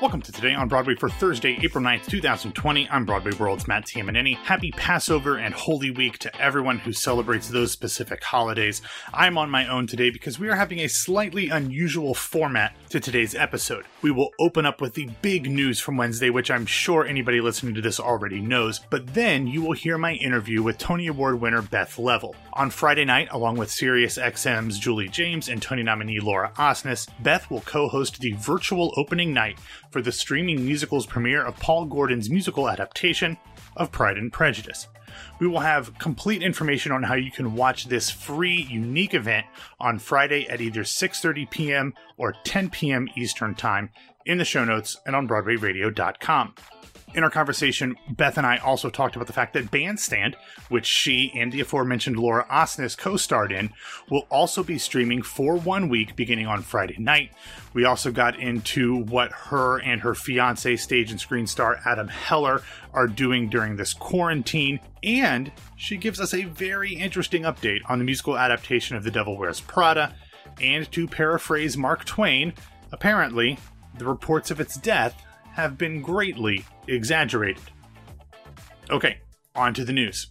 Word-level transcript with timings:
Welcome 0.00 0.22
to 0.22 0.30
Today 0.30 0.54
on 0.54 0.68
Broadway 0.68 0.94
for 0.94 1.08
Thursday, 1.08 1.58
April 1.60 1.82
9th, 1.82 2.06
2020. 2.06 2.88
I'm 2.88 3.04
Broadway 3.04 3.32
World's 3.32 3.66
Matt 3.66 3.84
Tamanini. 3.84 4.36
Happy 4.36 4.70
Passover 4.70 5.38
and 5.38 5.52
Holy 5.52 5.90
Week 5.90 6.18
to 6.18 6.40
everyone 6.40 6.78
who 6.78 6.92
celebrates 6.92 7.48
those 7.48 7.72
specific 7.72 8.22
holidays. 8.22 8.80
I'm 9.12 9.36
on 9.36 9.50
my 9.50 9.66
own 9.66 9.88
today 9.88 10.10
because 10.10 10.38
we 10.38 10.48
are 10.48 10.54
having 10.54 10.78
a 10.78 10.88
slightly 10.88 11.48
unusual 11.48 12.14
format 12.14 12.76
to 12.90 13.00
today's 13.00 13.34
episode. 13.34 13.86
We 14.00 14.12
will 14.12 14.30
open 14.38 14.64
up 14.64 14.80
with 14.80 14.94
the 14.94 15.10
big 15.20 15.50
news 15.50 15.80
from 15.80 15.96
Wednesday, 15.96 16.30
which 16.30 16.48
I'm 16.48 16.64
sure 16.64 17.04
anybody 17.04 17.40
listening 17.40 17.74
to 17.74 17.80
this 17.80 17.98
already 17.98 18.40
knows, 18.40 18.78
but 18.90 19.14
then 19.14 19.48
you 19.48 19.62
will 19.62 19.72
hear 19.72 19.98
my 19.98 20.12
interview 20.12 20.62
with 20.62 20.78
Tony 20.78 21.08
Award 21.08 21.40
winner 21.40 21.62
Beth 21.62 21.98
Leavel. 21.98 22.36
On 22.52 22.70
Friday 22.70 23.04
night, 23.04 23.28
along 23.32 23.56
with 23.56 23.68
SiriusXM's 23.68 24.78
Julie 24.78 25.08
James 25.08 25.48
and 25.48 25.60
Tony 25.60 25.82
nominee 25.82 26.20
Laura 26.20 26.52
Osnes, 26.54 27.08
Beth 27.20 27.50
will 27.50 27.62
co 27.62 27.88
host 27.88 28.20
the 28.20 28.32
virtual 28.34 28.94
opening 28.96 29.32
night 29.34 29.58
for 29.90 30.02
the 30.02 30.12
streaming 30.12 30.64
musicals 30.64 31.06
premiere 31.06 31.44
of 31.44 31.56
Paul 31.58 31.86
Gordon's 31.86 32.30
musical 32.30 32.68
adaptation 32.68 33.36
of 33.76 33.92
Pride 33.92 34.18
and 34.18 34.32
Prejudice. 34.32 34.88
We 35.40 35.46
will 35.46 35.60
have 35.60 35.98
complete 35.98 36.42
information 36.42 36.92
on 36.92 37.02
how 37.02 37.14
you 37.14 37.30
can 37.30 37.54
watch 37.54 37.86
this 37.86 38.10
free, 38.10 38.66
unique 38.70 39.14
event 39.14 39.46
on 39.80 39.98
Friday 39.98 40.48
at 40.48 40.60
either 40.60 40.82
6:30 40.82 41.50
p.m. 41.50 41.94
or 42.16 42.34
10 42.44 42.70
p.m. 42.70 43.08
Eastern 43.16 43.54
Time 43.54 43.90
in 44.26 44.38
the 44.38 44.44
show 44.44 44.64
notes 44.64 44.98
and 45.06 45.16
on 45.16 45.26
BroadwayRadio.com. 45.26 46.54
In 47.14 47.24
our 47.24 47.30
conversation, 47.30 47.96
Beth 48.10 48.36
and 48.36 48.46
I 48.46 48.58
also 48.58 48.90
talked 48.90 49.16
about 49.16 49.26
the 49.26 49.32
fact 49.32 49.54
that 49.54 49.70
Bandstand, 49.70 50.36
which 50.68 50.84
she 50.84 51.32
and 51.34 51.50
the 51.50 51.60
aforementioned 51.60 52.18
Laura 52.18 52.46
Osnes 52.50 52.98
co 52.98 53.16
starred 53.16 53.50
in, 53.50 53.70
will 54.10 54.26
also 54.30 54.62
be 54.62 54.78
streaming 54.78 55.22
for 55.22 55.56
one 55.56 55.88
week 55.88 56.16
beginning 56.16 56.46
on 56.46 56.62
Friday 56.62 56.98
night. 56.98 57.32
We 57.72 57.86
also 57.86 58.12
got 58.12 58.38
into 58.38 59.04
what 59.04 59.32
her 59.32 59.80
and 59.80 60.02
her 60.02 60.14
fiance, 60.14 60.76
stage 60.76 61.10
and 61.10 61.18
screen 61.18 61.46
star 61.46 61.80
Adam 61.86 62.08
Heller, 62.08 62.62
are 62.92 63.08
doing 63.08 63.48
during 63.48 63.76
this 63.76 63.94
quarantine, 63.94 64.78
and 65.02 65.50
she 65.76 65.96
gives 65.96 66.20
us 66.20 66.34
a 66.34 66.44
very 66.44 66.92
interesting 66.92 67.42
update 67.42 67.80
on 67.88 67.98
the 67.98 68.04
musical 68.04 68.36
adaptation 68.36 68.96
of 68.96 69.02
The 69.02 69.10
Devil 69.10 69.38
Wears 69.38 69.60
Prada. 69.60 70.14
And 70.60 70.90
to 70.92 71.08
paraphrase 71.08 71.76
Mark 71.76 72.04
Twain, 72.04 72.52
apparently, 72.92 73.58
the 73.96 74.04
reports 74.04 74.50
of 74.50 74.60
its 74.60 74.76
death 74.76 75.20
have 75.52 75.78
been 75.78 76.02
greatly 76.02 76.64
exaggerated. 76.88 77.62
Okay, 78.90 79.18
on 79.54 79.74
to 79.74 79.84
the 79.84 79.92
news. 79.92 80.28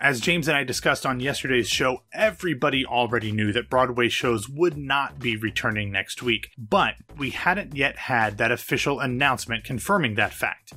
As 0.00 0.20
James 0.20 0.48
and 0.48 0.56
I 0.56 0.64
discussed 0.64 1.06
on 1.06 1.20
yesterday's 1.20 1.68
show, 1.68 2.02
everybody 2.12 2.84
already 2.84 3.30
knew 3.30 3.52
that 3.52 3.70
Broadway 3.70 4.08
shows 4.08 4.48
would 4.48 4.76
not 4.76 5.20
be 5.20 5.36
returning 5.36 5.92
next 5.92 6.22
week, 6.24 6.48
but 6.58 6.94
we 7.16 7.30
hadn't 7.30 7.76
yet 7.76 7.96
had 7.96 8.36
that 8.38 8.50
official 8.50 8.98
announcement 8.98 9.62
confirming 9.62 10.16
that 10.16 10.32
fact. 10.32 10.72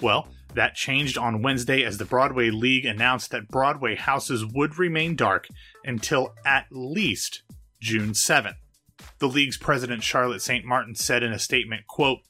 Well, 0.00 0.28
that 0.54 0.76
changed 0.76 1.18
on 1.18 1.42
Wednesday 1.42 1.84
as 1.84 1.98
the 1.98 2.06
Broadway 2.06 2.48
League 2.48 2.86
announced 2.86 3.30
that 3.32 3.48
Broadway 3.48 3.96
houses 3.96 4.46
would 4.46 4.78
remain 4.78 5.14
dark 5.14 5.46
until 5.84 6.34
at 6.46 6.66
least 6.70 7.42
June 7.82 8.12
7th. 8.12 8.56
The 9.18 9.28
league's 9.28 9.58
president 9.58 10.02
Charlotte 10.02 10.40
St. 10.40 10.64
Martin 10.64 10.94
said 10.94 11.22
in 11.22 11.32
a 11.32 11.38
statement, 11.38 11.86
quote, 11.86 12.20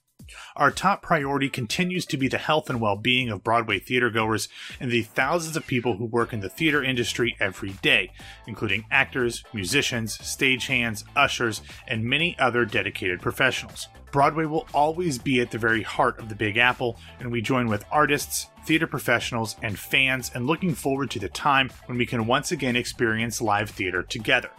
our 0.57 0.71
top 0.71 1.03
priority 1.03 1.49
continues 1.49 2.07
to 2.07 2.17
be 2.17 2.29
the 2.29 2.39
health 2.39 2.71
and 2.71 2.81
well 2.81 2.97
being 2.97 3.29
of 3.29 3.45
Broadway 3.45 3.81
theatergoers 3.81 4.49
and 4.79 4.91
the 4.91 5.03
thousands 5.03 5.57
of 5.57 5.67
people 5.67 5.97
who 5.97 6.05
work 6.05 6.33
in 6.33 6.41
the 6.41 6.49
theater 6.49 6.83
industry 6.83 7.37
every 7.41 7.71
day, 7.83 8.13
including 8.47 8.85
actors, 8.91 9.45
musicians, 9.53 10.17
stagehands, 10.19 11.05
ushers, 11.17 11.63
and 11.89 12.05
many 12.05 12.37
other 12.39 12.65
dedicated 12.65 13.21
professionals. 13.21 13.89
Broadway 14.13 14.45
will 14.45 14.67
always 14.75 15.19
be 15.19 15.41
at 15.41 15.51
the 15.51 15.59
very 15.59 15.83
heart 15.83 16.19
of 16.19 16.29
the 16.29 16.35
Big 16.35 16.57
Apple, 16.57 16.99
and 17.21 17.31
we 17.31 17.41
join 17.41 17.69
with 17.69 17.85
artists, 17.93 18.49
theater 18.65 18.87
professionals, 18.87 19.57
and 19.63 19.79
fans 19.79 20.33
and 20.35 20.47
looking 20.47 20.75
forward 20.75 21.11
to 21.13 21.19
the 21.19 21.29
time 21.29 21.71
when 21.87 21.97
we 21.97 22.07
can 22.07 22.27
once 22.27 22.51
again 22.51 22.77
experience 22.77 23.41
live 23.41 23.71
theater 23.71 24.03
together. 24.03 24.51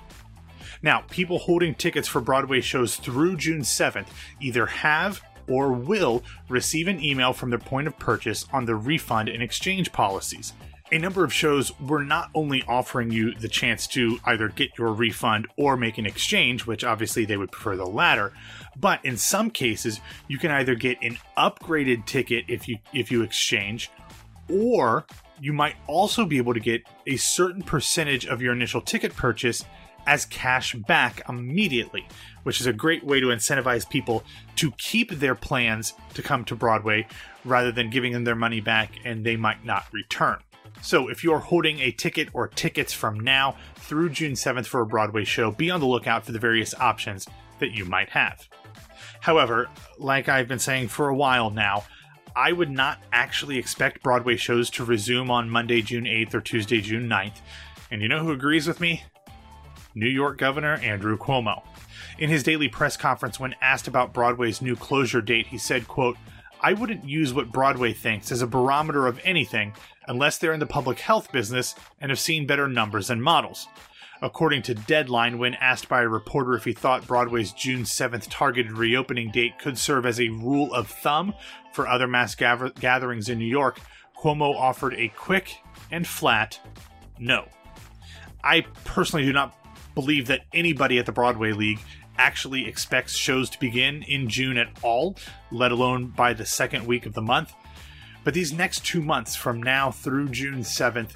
Now, 0.81 1.03
people 1.09 1.37
holding 1.37 1.75
tickets 1.75 2.07
for 2.07 2.21
Broadway 2.21 2.61
shows 2.61 2.95
through 2.95 3.37
June 3.37 3.61
7th 3.61 4.07
either 4.39 4.65
have 4.65 5.21
or 5.51 5.73
will 5.73 6.23
receive 6.47 6.87
an 6.87 7.03
email 7.03 7.33
from 7.33 7.49
their 7.49 7.59
point 7.59 7.87
of 7.87 7.99
purchase 7.99 8.45
on 8.53 8.65
the 8.65 8.75
refund 8.75 9.27
and 9.27 9.43
exchange 9.43 9.91
policies. 9.91 10.53
A 10.93 10.97
number 10.97 11.23
of 11.23 11.31
shows 11.31 11.77
were 11.79 12.03
not 12.03 12.29
only 12.35 12.63
offering 12.67 13.11
you 13.11 13.33
the 13.33 13.47
chance 13.47 13.87
to 13.87 14.19
either 14.25 14.49
get 14.49 14.77
your 14.77 14.91
refund 14.91 15.47
or 15.57 15.77
make 15.77 15.97
an 15.97 16.05
exchange, 16.05 16.65
which 16.65 16.83
obviously 16.83 17.23
they 17.23 17.37
would 17.37 17.51
prefer 17.51 17.77
the 17.77 17.85
latter, 17.85 18.33
but 18.77 19.03
in 19.05 19.17
some 19.17 19.51
cases 19.51 20.01
you 20.27 20.37
can 20.37 20.51
either 20.51 20.75
get 20.75 21.01
an 21.01 21.17
upgraded 21.37 22.05
ticket 22.05 22.45
if 22.47 22.67
you 22.67 22.77
if 22.93 23.11
you 23.11 23.21
exchange 23.21 23.89
or 24.49 25.05
you 25.39 25.53
might 25.53 25.75
also 25.87 26.25
be 26.25 26.37
able 26.37 26.53
to 26.53 26.59
get 26.59 26.83
a 27.07 27.17
certain 27.17 27.63
percentage 27.63 28.25
of 28.25 28.41
your 28.41 28.53
initial 28.53 28.81
ticket 28.81 29.15
purchase 29.15 29.65
as 30.07 30.25
cash 30.25 30.75
back 30.75 31.21
immediately, 31.29 32.07
which 32.43 32.59
is 32.59 32.67
a 32.67 32.73
great 32.73 33.03
way 33.03 33.19
to 33.19 33.27
incentivize 33.27 33.87
people 33.89 34.23
to 34.55 34.71
keep 34.77 35.11
their 35.11 35.35
plans 35.35 35.93
to 36.13 36.21
come 36.21 36.45
to 36.45 36.55
Broadway 36.55 37.07
rather 37.45 37.71
than 37.71 37.89
giving 37.89 38.13
them 38.13 38.23
their 38.23 38.35
money 38.35 38.61
back 38.61 38.91
and 39.05 39.25
they 39.25 39.35
might 39.35 39.65
not 39.65 39.85
return. 39.91 40.37
So, 40.81 41.09
if 41.09 41.23
you're 41.23 41.39
holding 41.39 41.79
a 41.79 41.91
ticket 41.91 42.29
or 42.33 42.47
tickets 42.47 42.91
from 42.91 43.19
now 43.19 43.55
through 43.75 44.09
June 44.09 44.33
7th 44.33 44.65
for 44.65 44.81
a 44.81 44.85
Broadway 44.85 45.25
show, 45.25 45.51
be 45.51 45.69
on 45.69 45.79
the 45.79 45.85
lookout 45.85 46.25
for 46.25 46.31
the 46.31 46.39
various 46.39 46.73
options 46.73 47.27
that 47.59 47.71
you 47.71 47.85
might 47.85 48.09
have. 48.09 48.47
However, 49.19 49.69
like 49.99 50.27
I've 50.27 50.47
been 50.47 50.59
saying 50.59 50.87
for 50.87 51.09
a 51.09 51.15
while 51.15 51.51
now, 51.51 51.83
I 52.35 52.51
would 52.51 52.71
not 52.71 52.99
actually 53.11 53.57
expect 53.57 54.01
Broadway 54.01 54.37
shows 54.37 54.69
to 54.71 54.85
resume 54.85 55.29
on 55.29 55.49
Monday, 55.49 55.81
June 55.81 56.05
8th 56.05 56.33
or 56.33 56.41
Tuesday, 56.41 56.81
June 56.81 57.07
9th. 57.07 57.41
And 57.91 58.01
you 58.01 58.07
know 58.07 58.23
who 58.23 58.31
agrees 58.31 58.67
with 58.67 58.79
me? 58.79 59.03
New 59.95 60.09
York 60.09 60.37
Governor 60.37 60.75
Andrew 60.75 61.17
Cuomo. 61.17 61.63
In 62.17 62.29
his 62.29 62.43
daily 62.43 62.67
press 62.67 62.97
conference 62.97 63.39
when 63.39 63.55
asked 63.61 63.87
about 63.87 64.13
Broadway's 64.13 64.61
new 64.61 64.75
closure 64.75 65.21
date, 65.21 65.47
he 65.47 65.57
said, 65.57 65.87
quote, 65.87 66.17
I 66.61 66.73
wouldn't 66.73 67.07
use 67.07 67.33
what 67.33 67.51
Broadway 67.51 67.91
thinks 67.93 68.31
as 68.31 68.41
a 68.41 68.47
barometer 68.47 69.07
of 69.07 69.19
anything 69.23 69.73
unless 70.07 70.37
they're 70.37 70.53
in 70.53 70.59
the 70.59 70.67
public 70.67 70.99
health 70.99 71.31
business 71.31 71.75
and 71.99 72.11
have 72.11 72.19
seen 72.19 72.45
better 72.45 72.67
numbers 72.67 73.09
and 73.09 73.23
models. 73.23 73.67
According 74.21 74.61
to 74.63 74.75
Deadline, 74.75 75.39
when 75.39 75.55
asked 75.55 75.89
by 75.89 76.03
a 76.03 76.07
reporter 76.07 76.53
if 76.53 76.63
he 76.63 76.73
thought 76.73 77.07
Broadway's 77.07 77.51
June 77.53 77.81
7th 77.81 78.27
targeted 78.29 78.73
reopening 78.73 79.31
date 79.31 79.57
could 79.57 79.79
serve 79.79 80.05
as 80.05 80.19
a 80.19 80.29
rule 80.29 80.71
of 80.73 80.87
thumb 80.87 81.33
for 81.73 81.87
other 81.87 82.07
mass 82.07 82.35
gather- 82.35 82.69
gatherings 82.69 83.29
in 83.29 83.39
New 83.39 83.45
York, 83.45 83.79
Cuomo 84.15 84.55
offered 84.55 84.93
a 84.93 85.07
quick 85.09 85.57
and 85.89 86.05
flat 86.05 86.59
no. 87.17 87.47
I 88.43 88.61
personally 88.83 89.25
do 89.25 89.33
not 89.33 89.55
believe 89.95 90.27
that 90.27 90.41
anybody 90.53 90.97
at 90.97 91.05
the 91.05 91.11
Broadway 91.11 91.51
League 91.51 91.79
actually 92.17 92.67
expects 92.67 93.15
shows 93.15 93.49
to 93.49 93.59
begin 93.59 94.03
in 94.03 94.29
June 94.29 94.57
at 94.57 94.69
all, 94.81 95.15
let 95.51 95.71
alone 95.71 96.07
by 96.07 96.33
the 96.33 96.45
second 96.45 96.85
week 96.85 97.05
of 97.05 97.13
the 97.13 97.21
month. 97.21 97.53
But 98.23 98.33
these 98.33 98.53
next 98.53 98.85
two 98.85 99.01
months, 99.01 99.35
from 99.35 99.63
now 99.63 99.91
through 99.91 100.29
June 100.29 100.59
7th, 100.59 101.15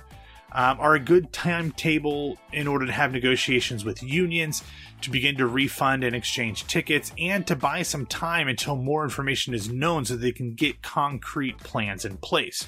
um, 0.51 0.79
are 0.79 0.95
a 0.95 0.99
good 0.99 1.33
timetable 1.33 2.37
in 2.53 2.67
order 2.67 2.85
to 2.85 2.91
have 2.91 3.11
negotiations 3.11 3.83
with 3.83 4.01
unions, 4.01 4.63
to 5.01 5.11
begin 5.11 5.35
to 5.37 5.45
refund 5.45 6.03
and 6.03 6.15
exchange 6.15 6.65
tickets, 6.65 7.11
and 7.19 7.45
to 7.45 7.55
buy 7.55 7.81
some 7.81 8.05
time 8.05 8.47
until 8.47 8.77
more 8.77 9.03
information 9.03 9.53
is 9.53 9.69
known 9.69 10.05
so 10.05 10.15
they 10.15 10.31
can 10.31 10.53
get 10.53 10.81
concrete 10.81 11.57
plans 11.59 12.05
in 12.05 12.17
place. 12.17 12.65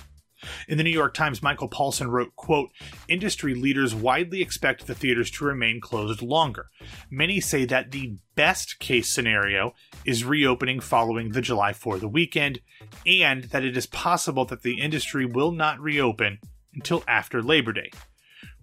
In 0.67 0.77
the 0.77 0.83
New 0.83 0.89
York 0.89 1.13
Times, 1.13 1.43
Michael 1.43 1.67
Paulson 1.67 2.09
wrote, 2.09 2.35
quote, 2.35 2.71
Industry 3.07 3.55
leaders 3.55 3.95
widely 3.95 4.41
expect 4.41 4.87
the 4.87 4.95
theaters 4.95 5.31
to 5.31 5.45
remain 5.45 5.81
closed 5.81 6.21
longer. 6.21 6.67
Many 7.09 7.39
say 7.39 7.65
that 7.65 7.91
the 7.91 8.17
best 8.35 8.79
case 8.79 9.09
scenario 9.09 9.73
is 10.05 10.23
reopening 10.23 10.79
following 10.79 11.31
the 11.31 11.41
July 11.41 11.73
4th 11.73 12.11
weekend, 12.11 12.59
and 13.05 13.45
that 13.45 13.65
it 13.65 13.75
is 13.75 13.87
possible 13.87 14.45
that 14.45 14.61
the 14.61 14.79
industry 14.79 15.25
will 15.25 15.51
not 15.51 15.79
reopen 15.79 16.39
until 16.73 17.03
after 17.07 17.41
Labor 17.41 17.73
Day. 17.73 17.91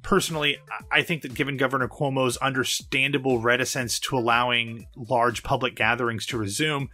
Personally, 0.04 0.58
I 0.92 1.00
think 1.00 1.22
that 1.22 1.32
given 1.32 1.56
Governor 1.56 1.88
Cuomo's 1.88 2.36
understandable 2.36 3.38
reticence 3.38 3.98
to 4.00 4.18
allowing 4.18 4.86
large 4.94 5.42
public 5.42 5.74
gatherings 5.74 6.26
to 6.26 6.36
resume, 6.36 6.90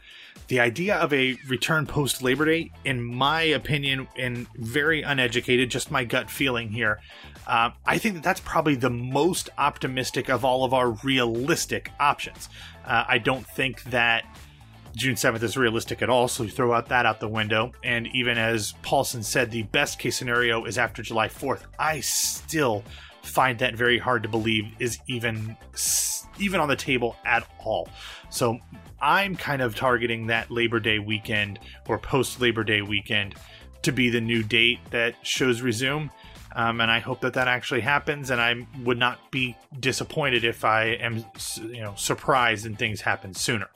the 0.46 0.60
idea 0.60 0.94
of 0.94 1.12
a 1.12 1.36
return 1.48 1.86
post 1.86 2.22
Labor 2.22 2.44
Day, 2.44 2.70
in 2.84 3.02
my 3.02 3.42
opinion, 3.42 4.06
and 4.16 4.46
very 4.54 5.02
uneducated, 5.02 5.72
just 5.72 5.90
my 5.90 6.04
gut 6.04 6.30
feeling 6.30 6.68
here, 6.70 7.00
uh, 7.48 7.70
I 7.84 7.98
think 7.98 8.14
that 8.14 8.22
that's 8.22 8.40
probably 8.40 8.76
the 8.76 8.90
most 8.90 9.50
optimistic 9.58 10.30
of 10.30 10.44
all 10.44 10.62
of 10.62 10.72
our 10.72 10.90
realistic 11.02 11.90
options. 11.98 12.48
Uh, 12.84 13.04
I 13.08 13.18
don't 13.18 13.44
think 13.44 13.82
that 13.84 14.24
June 14.96 15.14
7th 15.14 15.42
is 15.42 15.56
realistic 15.56 16.02
at 16.02 16.10
all, 16.10 16.28
so 16.28 16.42
you 16.42 16.50
throw 16.50 16.72
out 16.72 16.88
that 16.88 17.06
out 17.06 17.20
the 17.20 17.28
window. 17.28 17.72
And 17.84 18.08
even 18.14 18.38
as 18.38 18.72
Paulson 18.82 19.22
said, 19.22 19.50
the 19.50 19.62
best 19.64 19.98
case 19.98 20.16
scenario 20.16 20.64
is 20.64 20.78
after 20.78 21.02
July 21.02 21.28
4th. 21.28 21.62
I 21.78 22.00
still 22.00 22.84
find 23.22 23.58
that 23.58 23.74
very 23.74 23.98
hard 23.98 24.22
to 24.22 24.28
believe 24.28 24.66
is 24.78 24.98
even 25.06 25.56
even 26.38 26.60
on 26.60 26.68
the 26.68 26.76
table 26.76 27.16
at 27.24 27.46
all. 27.58 27.88
So 28.30 28.58
I'm 29.00 29.36
kind 29.36 29.62
of 29.62 29.76
targeting 29.76 30.26
that 30.28 30.50
Labor 30.50 30.80
Day 30.80 30.98
weekend 30.98 31.58
or 31.86 31.98
post 31.98 32.40
Labor 32.40 32.64
Day 32.64 32.82
weekend 32.82 33.34
to 33.82 33.92
be 33.92 34.10
the 34.10 34.20
new 34.20 34.42
date 34.42 34.78
that 34.90 35.14
shows 35.22 35.60
resume. 35.60 36.10
Um, 36.56 36.80
and 36.80 36.90
I 36.90 36.98
hope 36.98 37.20
that 37.20 37.34
that 37.34 37.46
actually 37.46 37.80
happens. 37.80 38.30
And 38.30 38.40
I 38.40 38.66
would 38.82 38.98
not 38.98 39.30
be 39.30 39.56
disappointed 39.78 40.44
if 40.44 40.64
I 40.64 40.84
am, 40.86 41.24
you 41.62 41.80
know, 41.80 41.94
surprised 41.96 42.66
and 42.66 42.78
things 42.78 43.00
happen 43.00 43.34
sooner. 43.34 43.68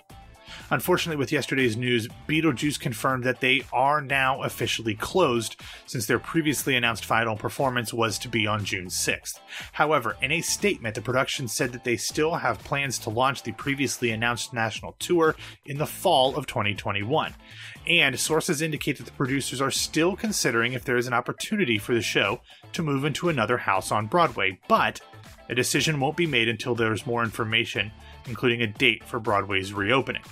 Unfortunately, 0.71 1.19
with 1.19 1.33
yesterday's 1.33 1.77
news, 1.77 2.09
Beetlejuice 2.29 2.79
confirmed 2.79 3.25
that 3.25 3.41
they 3.41 3.63
are 3.73 4.01
now 4.01 4.43
officially 4.43 4.95
closed 4.95 5.57
since 5.87 6.07
their 6.07 6.19
previously 6.19 6.77
announced 6.77 7.05
final 7.05 7.37
performance 7.37 7.93
was 7.93 8.19
to 8.19 8.29
be 8.29 8.47
on 8.47 8.65
June 8.65 8.87
6th. 8.87 9.39
However, 9.73 10.17
in 10.23 10.33
a 10.33 10.41
statement, 10.41 10.95
the 10.95 11.01
production 11.01 11.49
said 11.49 11.73
that 11.73 11.85
they 11.85 11.97
still 11.97 12.35
have 12.35 12.59
plans 12.65 12.99
to 13.01 13.11
launch 13.11 13.43
the 13.43 13.53
previously 13.53 14.11
announced 14.11 14.53
national 14.53 14.97
tour 14.99 15.35
in 15.65 15.79
the 15.79 15.87
fall 15.87 16.37
of 16.37 16.47
2021. 16.47 17.35
And 17.87 18.19
sources 18.19 18.63
indicate 18.63 18.97
that 18.97 19.05
the 19.05 19.13
producers 19.13 19.61
are 19.61 19.71
still 19.71 20.17
considering 20.17 20.73
if 20.73 20.85
there 20.85 20.97
is 20.97 21.07
an 21.07 21.13
opportunity 21.13 21.79
for 21.79 21.95
the 21.95 22.03
show 22.03 22.41
to 22.73 22.83
move 22.83 23.05
into 23.05 23.29
another 23.29 23.59
house 23.59 23.93
on 23.93 24.07
Broadway, 24.07 24.59
but 24.69 25.01
a 25.49 25.55
decision 25.55 26.01
won't 26.01 26.17
be 26.17 26.27
made 26.27 26.49
until 26.49 26.75
there's 26.75 27.07
more 27.07 27.23
information, 27.23 27.93
including 28.27 28.63
a 28.63 28.67
date 28.67 29.05
for 29.05 29.21
Broadway's 29.21 29.73
reopening. 29.73 30.23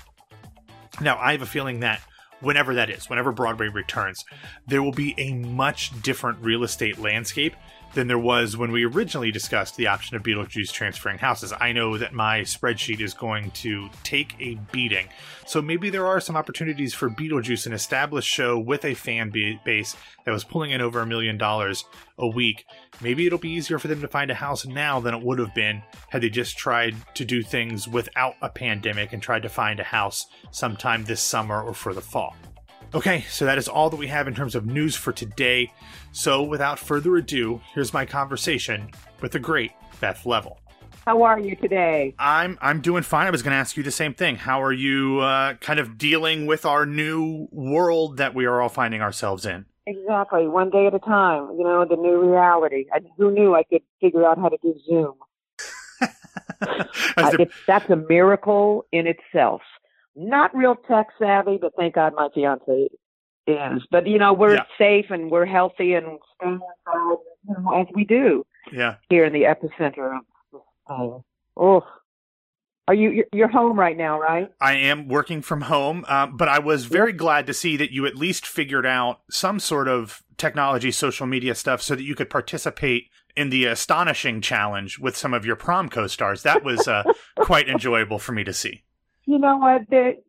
Now, 1.01 1.19
I 1.19 1.33
have 1.33 1.43
a 1.43 1.47
feeling 1.47 1.81
that 1.81 2.01
whenever 2.41 2.75
that 2.75 2.91
is, 2.91 3.09
whenever 3.09 3.33
Broadway 3.33 3.69
returns, 3.69 4.25
there 4.67 4.83
will 4.83 4.93
be 4.93 5.15
a 5.19 5.33
much 5.35 6.03
different 6.03 6.39
real 6.41 6.65
estate 6.65 6.99
landscape 6.99 7.55
than 7.95 8.07
there 8.09 8.19
was 8.19 8.57
when 8.57 8.73
we 8.73 8.85
originally 8.85 9.31
discussed 9.31 9.77
the 9.77 9.87
option 9.87 10.17
of 10.17 10.23
Beetlejuice 10.23 10.73
transferring 10.73 11.19
houses. 11.19 11.53
I 11.59 11.73
know 11.73 11.99
that 11.99 12.13
my 12.13 12.41
spreadsheet 12.41 13.01
is 13.01 13.15
going 13.15 13.51
to 13.53 13.89
take 14.03 14.35
a 14.41 14.55
beating. 14.73 15.09
So 15.47 15.61
maybe 15.61 15.91
there 15.91 16.07
are 16.07 16.21
some 16.21 16.37
opportunities 16.37 16.95
for 16.95 17.11
Beetlejuice, 17.11 17.67
an 17.67 17.73
established 17.73 18.29
show 18.29 18.59
with 18.59 18.85
a 18.85 18.95
fan 18.95 19.31
base 19.31 19.97
that 20.25 20.33
was 20.33 20.45
pulling 20.45 20.71
in 20.71 20.81
over 20.81 21.01
a 21.01 21.07
million 21.07 21.37
dollars 21.37 21.85
a 22.19 22.27
week. 22.27 22.65
Maybe 23.01 23.27
it'll 23.27 23.39
be 23.39 23.51
easier 23.51 23.79
for 23.79 23.89
them 23.89 24.01
to 24.01 24.09
find 24.09 24.31
a 24.31 24.35
house 24.35 24.65
now 24.65 25.01
than 25.01 25.15
it 25.15 25.23
would 25.23 25.39
have 25.39 25.55
been 25.55 25.83
had 26.11 26.23
they 26.23 26.31
just 26.31 26.57
tried 26.57 26.95
to 27.15 27.25
do 27.25 27.43
things 27.43 27.89
without 27.89 28.37
a 28.41 28.49
pandemic 28.49 29.13
and 29.13 29.23
tried 29.23 29.43
to 29.43 29.49
find 29.49 29.81
a 29.81 29.85
house 29.85 30.27
sometime 30.51 31.05
this 31.05 31.21
summer 31.21 31.63
or 31.63 31.75
for 31.75 31.93
the 31.93 32.01
fall. 32.01 32.35
Okay, 32.95 33.25
so 33.31 33.47
that 33.47 33.57
is 33.57 33.69
all 33.69 33.89
that 33.89 33.97
we 33.97 34.09
have 34.09 34.29
in 34.29 34.35
terms 34.35 34.55
of 34.55 34.67
news 34.67 34.95
for 34.95 35.13
today. 35.13 35.73
So 36.13 36.43
without 36.43 36.79
further 36.79 37.17
ado, 37.17 37.63
here's 37.73 37.95
my 37.95 38.05
conversation 38.05 38.91
with 39.23 39.33
the 39.33 39.39
great 39.39 39.73
Beth 39.99 40.27
Leavel. 40.27 40.61
How 41.07 41.23
are 41.23 41.39
you 41.39 41.57
today? 41.57 42.15
I'm 42.19 42.59
I'm 42.61 42.83
doing 42.83 43.03
fine. 43.03 43.27
I 43.27 43.31
was 43.31 43.43
going 43.43 43.53
to 43.53 43.57
ask 43.57 43.79
you 43.79 43.83
the 43.83 43.91
same 43.91 44.13
thing. 44.13 44.37
How 44.37 44.63
are 44.63 44.75
you 44.75 45.21
uh, 45.21 45.55
kind 45.55 45.81
of 45.81 45.97
dealing 45.97 46.47
with 46.47 46.67
our 46.67 46.85
new 46.85 47.49
world 47.51 48.19
that 48.19 48.35
we 48.35 48.45
are 48.45 48.61
all 48.61 48.69
finding 48.69 49.01
ourselves 49.01 49.47
in? 49.47 49.65
Exactly, 49.87 50.47
one 50.47 50.69
day 50.69 50.87
at 50.87 50.95
a 50.95 50.99
time. 50.99 51.49
You 51.57 51.65
know, 51.65 51.87
the 51.89 51.97
new 51.97 52.21
reality. 52.21 52.85
I, 52.93 53.01
who 53.17 53.33
knew 53.33 53.55
I 53.55 53.63
could 53.63 53.83
figure 54.03 54.27
out 54.27 54.39
how 54.39 54.51
to 54.51 54.59
do 54.63 54.79
Zoom? 54.87 55.15
there... 57.17 57.47
that's 57.67 57.89
a 57.89 57.97
miracle 57.97 58.85
in 58.93 59.07
itself 59.07 59.63
not 60.15 60.55
real 60.55 60.75
tech 60.75 61.09
savvy, 61.19 61.59
but 61.61 61.73
thank 61.77 61.95
God 61.95 62.15
my 62.15 62.29
fiance 62.35 62.89
is. 63.47 63.83
But 63.91 64.07
you 64.07 64.19
know, 64.19 64.33
we're 64.33 64.55
yeah. 64.55 64.65
safe 64.79 65.07
and 65.11 65.31
we're 65.31 65.47
healthy 65.47 65.95
and 65.95 66.19
staying 66.37 66.61
inside 67.49 67.81
as 67.81 67.87
we 67.95 68.05
do. 68.05 68.45
Yeah. 68.73 68.97
Here 69.09 69.25
in 69.25 69.33
the 69.33 69.43
epicenter 69.43 70.19
of 70.19 70.61
uh, 70.89 71.19
oh. 71.57 71.85
Are 72.89 72.95
you 72.95 73.25
you're 73.33 73.49
home 73.49 73.79
right 73.79 73.97
now, 73.97 74.21
right? 74.21 74.51
I 74.61 74.75
am 74.75 75.07
working 75.07 75.41
from 75.41 75.63
home, 75.63 76.05
um, 76.09 76.37
but 76.37 76.49
I 76.49 76.59
was 76.59 76.85
very 76.87 77.13
glad 77.13 77.47
to 77.47 77.55
see 77.55 77.77
that 77.77 77.93
you 77.93 78.07
at 78.07 78.17
least 78.17 78.45
figured 78.45 78.85
out 78.85 79.21
some 79.31 79.61
sort 79.61 79.87
of 79.87 80.25
technology, 80.37 80.91
social 80.91 81.27
media 81.27 81.55
stuff, 81.55 81.81
so 81.81 81.95
that 81.95 82.03
you 82.03 82.17
could 82.17 82.29
participate 82.29 83.05
in 83.37 83.51
the 83.51 83.67
astonishing 83.67 84.41
challenge 84.41 84.99
with 84.99 85.17
some 85.17 85.33
of 85.33 85.47
your 85.47 85.55
prom 85.55 85.89
co-stars. 85.89 86.43
That 86.43 86.65
was 86.65 86.89
uh, 86.89 87.05
quite 87.39 87.69
enjoyable 87.69 88.19
for 88.19 88.33
me 88.33 88.43
to 88.43 88.53
see 88.53 88.83
you 89.25 89.39
know 89.39 89.57
what? 89.57 89.83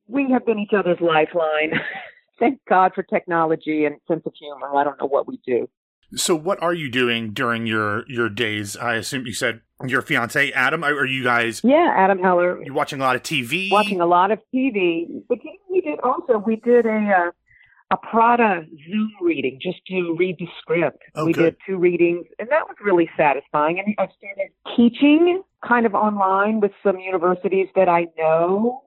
we 0.07 0.30
have 0.31 0.45
been 0.45 0.60
each 0.60 0.74
other's 0.78 1.00
lifeline. 1.01 1.74
Thank 2.40 2.60
God 2.68 2.92
for 2.94 3.04
technology 3.04 3.86
and 3.86 3.95
sense 4.07 4.24
of 4.25 4.34
humor. 4.38 4.75
I 4.75 4.84
don't 4.84 5.00
know 5.00 5.07
what 5.07 5.28
we 5.28 5.40
do. 5.45 5.69
So, 6.16 6.36
what 6.36 6.62
are 6.62 6.74
you 6.74 6.90
doing 6.90 7.34
during 7.34 7.66
your 7.66 8.07
your 8.07 8.30
days? 8.30 8.78
I 8.78 8.95
assume 8.95 9.25
you 9.25 9.34
said 9.34 9.62
your 9.86 10.01
fiance 10.01 10.51
Adam. 10.51 10.84
Are 10.84 11.06
you 11.06 11.24
guys? 11.24 11.62
Yeah, 11.63 11.94
Adam 11.95 12.19
Heller. 12.19 12.62
You're 12.63 12.74
watching 12.74 13.00
a 13.00 13.04
lot 13.04 13.16
of 13.16 13.24
TV? 13.24 13.72
Watching 13.72 14.01
a 14.01 14.06
lot 14.06 14.31
of 14.31 14.40
TV. 14.54 15.24
But 15.28 15.39
we 15.72 15.81
did 15.81 16.00
also 16.01 16.38
we 16.38 16.57
did 16.57 16.86
a 16.86 16.89
uh, 16.89 17.31
a 17.94 17.98
Prada 17.98 18.66
Zoom 18.88 19.12
reading 19.22 19.60
just 19.62 19.86
to 19.88 20.16
read 20.18 20.38
the 20.40 20.48
script. 20.60 21.04
Oh, 21.16 21.25
we 21.25 21.34
did 21.34 21.56
two 21.66 21.78
readings, 21.78 22.25
and 22.40 22.50
that 22.50 22.68
was 22.68 22.75
really 22.84 23.10
satisfying. 23.16 23.80
And 23.80 23.95
I 24.00 24.07
started 24.18 24.50
teaching 24.75 25.44
kind 25.66 25.86
of 25.86 25.94
online 25.94 26.60
with 26.60 26.72
some 26.81 27.00
universities 27.00 27.68
that 27.75 27.88
I 27.88 28.07
know 28.18 28.81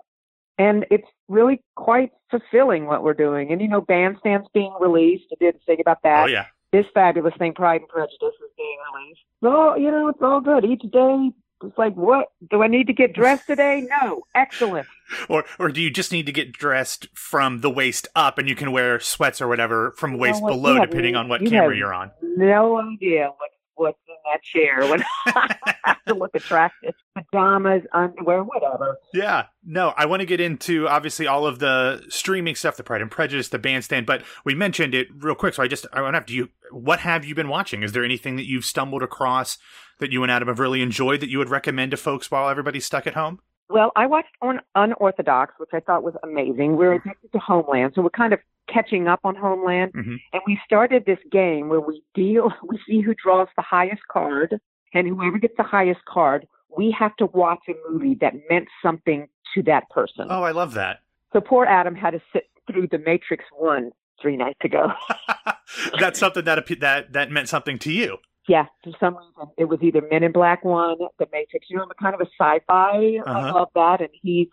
and 0.59 0.87
it's 0.91 1.07
really 1.29 1.63
quite 1.75 2.13
fulfilling 2.31 2.87
what 2.87 3.03
we're 3.03 3.15
doing. 3.15 3.53
And 3.53 3.61
you 3.61 3.69
know, 3.69 3.81
Bandstand's 3.81 4.49
being 4.55 4.75
released. 4.81 5.25
I 5.33 5.37
did 5.39 5.57
say 5.67 5.77
about 5.81 6.03
that. 6.03 6.25
Oh 6.25 6.27
yeah. 6.27 6.47
This 6.73 6.87
fabulous 6.93 7.35
thing, 7.39 7.55
Pride 7.55 7.83
and 7.83 7.89
Prejudice, 7.89 8.19
is 8.23 8.51
being 8.57 8.79
released. 8.95 9.21
So 9.43 9.77
you 9.77 9.91
know, 9.91 10.09
it's 10.09 10.23
all 10.23 10.41
good. 10.41 10.65
Each 10.65 10.83
day, 10.91 11.31
it's 11.63 11.79
like, 11.79 11.95
what 11.95 12.29
do 12.51 12.63
I 12.63 12.67
need 12.67 12.87
to 12.89 12.93
get 12.93 13.15
dressed 13.15 13.47
today? 13.47 13.89
No, 14.03 14.23
excellent. 14.35 14.87
or 15.29 15.45
or 15.59 15.71
do 15.71 15.81
you 15.81 15.91
just 15.91 16.13
need 16.13 16.27
to 16.27 16.33
get 16.33 16.53
dressed 16.53 17.09
from 17.15 17.61
the 17.61 17.71
waist 17.71 18.09
up, 18.15 18.39
and 18.39 18.49
you 18.49 18.55
can 18.55 18.73
wear 18.73 19.01
sweats 19.01 19.41
or 19.41 19.49
whatever 19.49 19.93
from 19.93 20.19
waist 20.19 20.41
you 20.41 20.47
know 20.47 20.53
below, 20.53 20.81
depending 20.81 21.17
on 21.17 21.29
what 21.29 21.41
you 21.43 21.51
camera 21.51 21.77
you're 21.77 21.95
on? 21.95 22.11
No 22.23 22.81
idea 22.81 23.31
what 23.37 23.51
what's 23.77 23.99
in 24.09 24.15
that 24.25 24.43
chair 24.43 24.89
when 24.89 25.03
I 25.27 25.75
have 25.85 26.05
to 26.07 26.15
look 26.15 26.35
attractive. 26.35 26.95
Pajamas, 27.15 27.83
underwear, 27.93 28.43
whatever. 28.43 28.99
Yeah. 29.15 29.47
No, 29.65 29.95
I 29.97 30.07
want 30.07 30.21
to 30.21 30.27
get 30.27 30.41
into 30.41 30.89
obviously 30.89 31.27
all 31.27 31.47
of 31.47 31.59
the 31.59 32.05
streaming 32.09 32.55
stuff, 32.55 32.77
the 32.77 32.85
Pride 32.85 33.03
and 33.03 33.11
Prejudice, 33.11 33.49
the 33.49 33.59
bandstand, 33.59 34.07
but 34.07 34.23
we 34.45 34.55
mentioned 34.55 34.95
it 34.95 35.09
real 35.17 35.35
quick. 35.35 35.55
So 35.55 35.63
I 35.63 35.69
just, 35.69 35.87
I 35.93 36.03
want 36.03 36.15
to 36.15 36.19
have, 36.19 36.27
do 36.27 36.35
you, 36.35 36.49
what 36.71 37.01
have 37.01 37.25
you 37.25 37.35
been 37.35 37.49
watching? 37.49 37.83
Is 37.83 37.93
there 37.93 38.05
anything 38.05 38.37
that 38.37 38.47
you've 38.47 38.65
stumbled 38.65 39.03
across 39.03 39.59
that 39.99 40.13
you 40.13 40.23
and 40.23 40.31
Adam 40.31 40.49
have 40.49 40.59
really 40.59 40.83
enjoyed 40.83 41.21
that 41.21 41.31
you 41.31 41.39
would 41.39 41.51
recommend 41.51 41.93
to 41.93 41.97
folks 41.97 42.31
while 42.31 42.49
everybody's 42.49 42.85
stuck 42.85 43.07
at 43.07 43.15
home? 43.15 43.41
Well, 43.69 43.91
I 43.97 44.07
watched 44.07 44.35
on 44.43 44.61
Unorthodox, 44.75 45.55
which 45.59 45.71
I 45.73 45.81
thought 45.81 46.03
was 46.05 46.15
amazing. 46.23 46.77
We're 46.77 46.95
addicted 46.95 47.33
to 47.33 47.39
Homeland, 47.39 47.93
so 47.95 48.03
we're 48.03 48.11
kind 48.11 48.33
of 48.33 48.39
catching 48.73 49.09
up 49.09 49.21
on 49.25 49.35
Homeland. 49.35 49.93
Mm-hmm. 49.93 50.17
And 50.33 50.43
we 50.47 50.59
started 50.65 51.05
this 51.07 51.19
game 51.31 51.69
where 51.69 51.81
we 51.81 52.03
deal, 52.15 52.53
we 52.69 52.79
see 52.87 53.01
who 53.01 53.15
draws 53.15 53.49
the 53.57 53.63
highest 53.63 54.03
card, 54.11 54.59
and 54.95 55.07
whoever 55.09 55.39
gets 55.39 55.55
the 55.57 55.63
highest 55.63 56.05
card, 56.07 56.47
we 56.77 56.95
have 56.99 57.15
to 57.17 57.27
watch 57.27 57.61
a 57.69 57.91
movie 57.91 58.17
that 58.21 58.35
meant 58.51 58.69
something 58.83 59.29
to 59.55 59.63
that 59.65 59.89
person. 59.91 60.27
Oh, 60.31 60.43
I 60.43 60.53
love 60.53 60.75
that. 60.75 61.01
So 61.33 61.41
poor 61.41 61.65
Adam 61.67 61.95
had 61.95 62.11
to 62.11 62.21
sit 62.33 62.45
through 62.71 62.89
The 62.91 62.99
Matrix 62.99 63.45
One 63.57 63.91
three 64.21 64.37
nights 64.37 64.61
ago. 64.65 64.89
That's 66.01 66.19
something 66.19 66.45
that 66.45 66.65
that 66.81 67.13
that 67.13 67.31
meant 67.31 67.49
something 67.49 67.79
to 67.81 67.93
you. 67.93 68.19
Yeah, 68.49 68.67
for 68.85 68.93
some 69.01 69.17
reason 69.17 69.53
it 69.59 69.65
was 69.65 69.81
either 69.83 70.01
Men 70.09 70.23
in 70.23 70.33
Black 70.33 70.65
One, 70.65 70.99
The 71.19 71.27
Matrix. 71.33 71.67
You 71.69 71.77
know, 71.77 71.83
I'm 71.83 71.91
kind 72.01 72.15
of 72.15 72.21
a 72.21 72.31
sci-fi. 72.41 73.19
Uh-huh. 73.27 73.39
I 73.39 73.51
love 73.51 73.69
that, 73.75 74.01
and 74.01 74.11
he's 74.23 74.49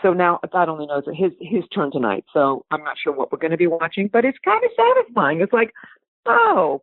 so 0.00 0.12
now 0.12 0.40
God 0.52 0.68
only 0.68 0.86
knows 0.86 1.04
his 1.12 1.32
his 1.40 1.64
turn 1.74 1.90
tonight. 1.90 2.24
So 2.32 2.64
I'm 2.70 2.82
not 2.82 2.96
sure 3.02 3.12
what 3.12 3.30
we're 3.30 3.38
going 3.38 3.50
to 3.50 3.56
be 3.56 3.66
watching, 3.66 4.08
but 4.08 4.24
it's 4.24 4.38
kind 4.44 4.62
of 4.64 4.70
satisfying. 4.76 5.40
It's 5.40 5.52
like, 5.52 5.72
oh, 6.26 6.82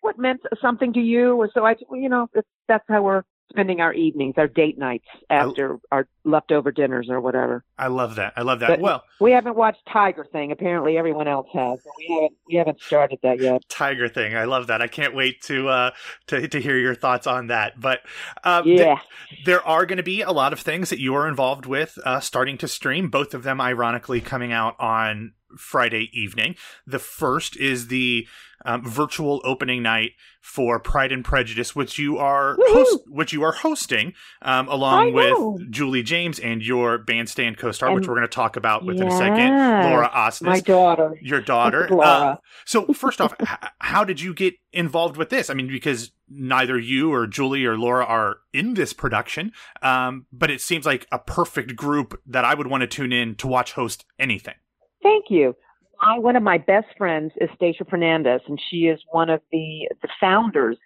what 0.00 0.18
meant 0.18 0.40
something 0.60 0.92
to 0.94 1.00
you? 1.00 1.48
So 1.52 1.66
I, 1.66 1.76
you 1.92 2.08
know, 2.08 2.28
that's 2.68 2.84
how 2.88 3.02
we're 3.02 3.22
spending 3.50 3.80
our 3.80 3.92
evenings, 3.92 4.34
our 4.38 4.46
date 4.46 4.78
nights 4.78 5.06
after 5.28 5.74
I, 5.90 5.96
our 5.96 6.08
leftover 6.24 6.72
dinners 6.72 7.08
or 7.10 7.20
whatever. 7.20 7.64
I 7.78 7.88
love 7.88 8.16
that. 8.16 8.32
I 8.36 8.42
love 8.42 8.60
that. 8.60 8.68
But 8.68 8.80
well, 8.80 9.04
we 9.20 9.32
haven't 9.32 9.56
watched 9.56 9.82
Tiger 9.92 10.26
Thing. 10.32 10.52
Apparently, 10.52 10.96
everyone 10.96 11.28
else 11.28 11.48
has. 11.52 11.78
we 11.98 12.08
haven't. 12.14 12.32
We 12.48 12.54
haven't 12.56 12.80
started 12.80 13.18
that 13.22 13.40
yet. 13.40 13.62
Tiger 13.68 14.08
Thing. 14.08 14.36
I 14.36 14.44
love 14.44 14.68
that. 14.68 14.80
I 14.80 14.86
can't 14.86 15.14
wait 15.14 15.42
to 15.42 15.68
uh, 15.68 15.90
to 16.28 16.48
to 16.48 16.60
hear 16.60 16.78
your 16.78 16.94
thoughts 16.94 17.26
on 17.26 17.48
that. 17.48 17.78
But 17.78 18.00
um, 18.44 18.66
yeah, 18.66 18.96
th- 19.30 19.44
there 19.44 19.66
are 19.66 19.86
going 19.86 19.98
to 19.98 20.02
be 20.02 20.22
a 20.22 20.32
lot 20.32 20.52
of 20.52 20.60
things 20.60 20.90
that 20.90 21.00
you 21.00 21.14
are 21.14 21.28
involved 21.28 21.66
with 21.66 21.98
uh, 22.04 22.20
starting 22.20 22.56
to 22.58 22.68
stream. 22.68 23.10
Both 23.10 23.34
of 23.34 23.42
them, 23.42 23.60
ironically, 23.60 24.20
coming 24.20 24.52
out 24.52 24.76
on 24.78 25.32
Friday 25.58 26.10
evening. 26.12 26.54
The 26.86 26.98
first 26.98 27.56
is 27.56 27.88
the 27.88 28.26
um, 28.64 28.84
virtual 28.84 29.40
opening 29.42 29.82
night 29.82 30.12
for 30.42 30.78
Pride 30.78 31.12
and 31.12 31.24
Prejudice, 31.24 31.74
which 31.74 31.98
you 31.98 32.18
are 32.18 32.56
host- 32.60 32.98
which 33.06 33.32
you 33.32 33.42
are 33.42 33.52
hosting 33.52 34.12
um, 34.42 34.68
along 34.68 35.12
with 35.14 35.70
Julie 35.70 36.02
James 36.02 36.38
and 36.38 36.62
your 36.62 36.98
bandstand 36.98 37.56
co-star, 37.56 37.88
and 37.88 37.96
which 37.96 38.06
we're 38.06 38.16
going 38.16 38.26
to 38.26 38.34
talk 38.34 38.56
about 38.56 38.84
within 38.84 39.08
a 39.08 39.10
second, 39.16 39.56
Laura 39.90 40.10
Osnes, 40.10 40.42
my 40.42 40.60
daughter, 40.60 41.18
your 41.22 41.40
daughter. 41.40 41.88
Laura. 41.90 42.06
Uh, 42.06 42.36
so 42.66 42.86
first 42.92 43.20
off, 43.22 43.34
h- 43.40 43.48
how 43.78 44.04
did 44.04 44.20
you 44.20 44.34
get 44.34 44.54
involved 44.74 45.16
with 45.16 45.30
this? 45.30 45.48
I 45.48 45.54
mean, 45.54 45.68
because 45.68 46.12
neither 46.28 46.78
you 46.78 47.12
or 47.12 47.26
Julie 47.26 47.64
or 47.64 47.78
Laura 47.78 48.04
are 48.04 48.38
in 48.52 48.74
this 48.74 48.92
production, 48.92 49.52
um, 49.80 50.26
but 50.32 50.50
it 50.50 50.60
seems 50.60 50.84
like 50.84 51.06
a 51.10 51.18
perfect 51.18 51.76
group 51.76 52.20
that 52.26 52.44
I 52.44 52.52
would 52.54 52.66
want 52.66 52.82
to 52.82 52.86
tune 52.86 53.12
in 53.12 53.36
to 53.36 53.46
watch 53.46 53.72
host 53.72 54.04
anything. 54.18 54.54
Thank 55.02 55.26
you. 55.30 55.56
I, 56.00 56.18
one 56.18 56.36
of 56.36 56.42
my 56.42 56.58
best 56.58 56.86
friends 56.96 57.32
is 57.40 57.50
Stacia 57.54 57.84
Fernandez, 57.84 58.40
and 58.48 58.60
she 58.70 58.86
is 58.86 59.00
one 59.10 59.28
of 59.30 59.40
the 59.52 59.88
the 60.02 60.08
founders 60.20 60.78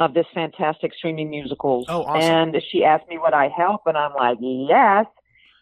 of 0.00 0.12
this 0.12 0.26
fantastic 0.34 0.92
streaming 0.94 1.30
musicals. 1.30 1.86
Oh, 1.88 2.02
awesome. 2.02 2.20
And 2.20 2.62
she 2.70 2.84
asked 2.84 3.08
me 3.08 3.18
would 3.18 3.32
I 3.32 3.48
help, 3.48 3.82
and 3.86 3.96
I'm 3.96 4.14
like, 4.14 4.38
yes, 4.40 5.06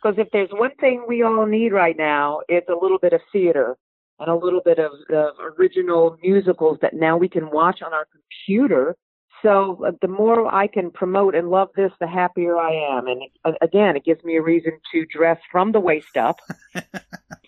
because 0.03 0.19
if 0.19 0.29
there's 0.33 0.51
one 0.53 0.75
thing 0.81 1.05
we 1.07 1.23
all 1.23 1.47
need 1.47 1.73
right 1.73 1.97
now, 1.97 2.41
it's 2.49 2.69
a 2.69 2.75
little 2.75 2.99
bit 2.99 3.13
of 3.13 3.21
theater 3.33 3.77
and 4.19 4.29
a 4.29 4.35
little 4.35 4.61
bit 4.65 4.79
of, 4.79 4.93
of 5.11 5.35
original 5.59 6.17
musicals 6.23 6.79
that 6.83 6.95
now 6.95 7.17
we 7.17 7.29
can 7.29 7.51
watch 7.51 7.81
on 7.83 7.93
our 7.93 8.07
computer. 8.13 8.97
So 9.45 9.85
uh, 9.87 9.93
the 10.01 10.09
more 10.09 10.53
I 10.53 10.67
can 10.67 10.91
promote 10.91 11.35
and 11.35 11.51
love 11.51 11.69
this, 11.77 11.93
the 12.01 12.07
happier 12.07 12.57
I 12.57 12.97
am. 12.97 13.07
And 13.07 13.23
uh, 13.45 13.53
again, 13.61 13.95
it 13.95 14.03
gives 14.03 14.25
me 14.25 14.37
a 14.37 14.43
reason 14.43 14.73
to 14.93 15.05
dress 15.05 15.39
from 15.53 15.73
the 15.73 15.81
waist 15.81 16.17
up, 16.17 16.41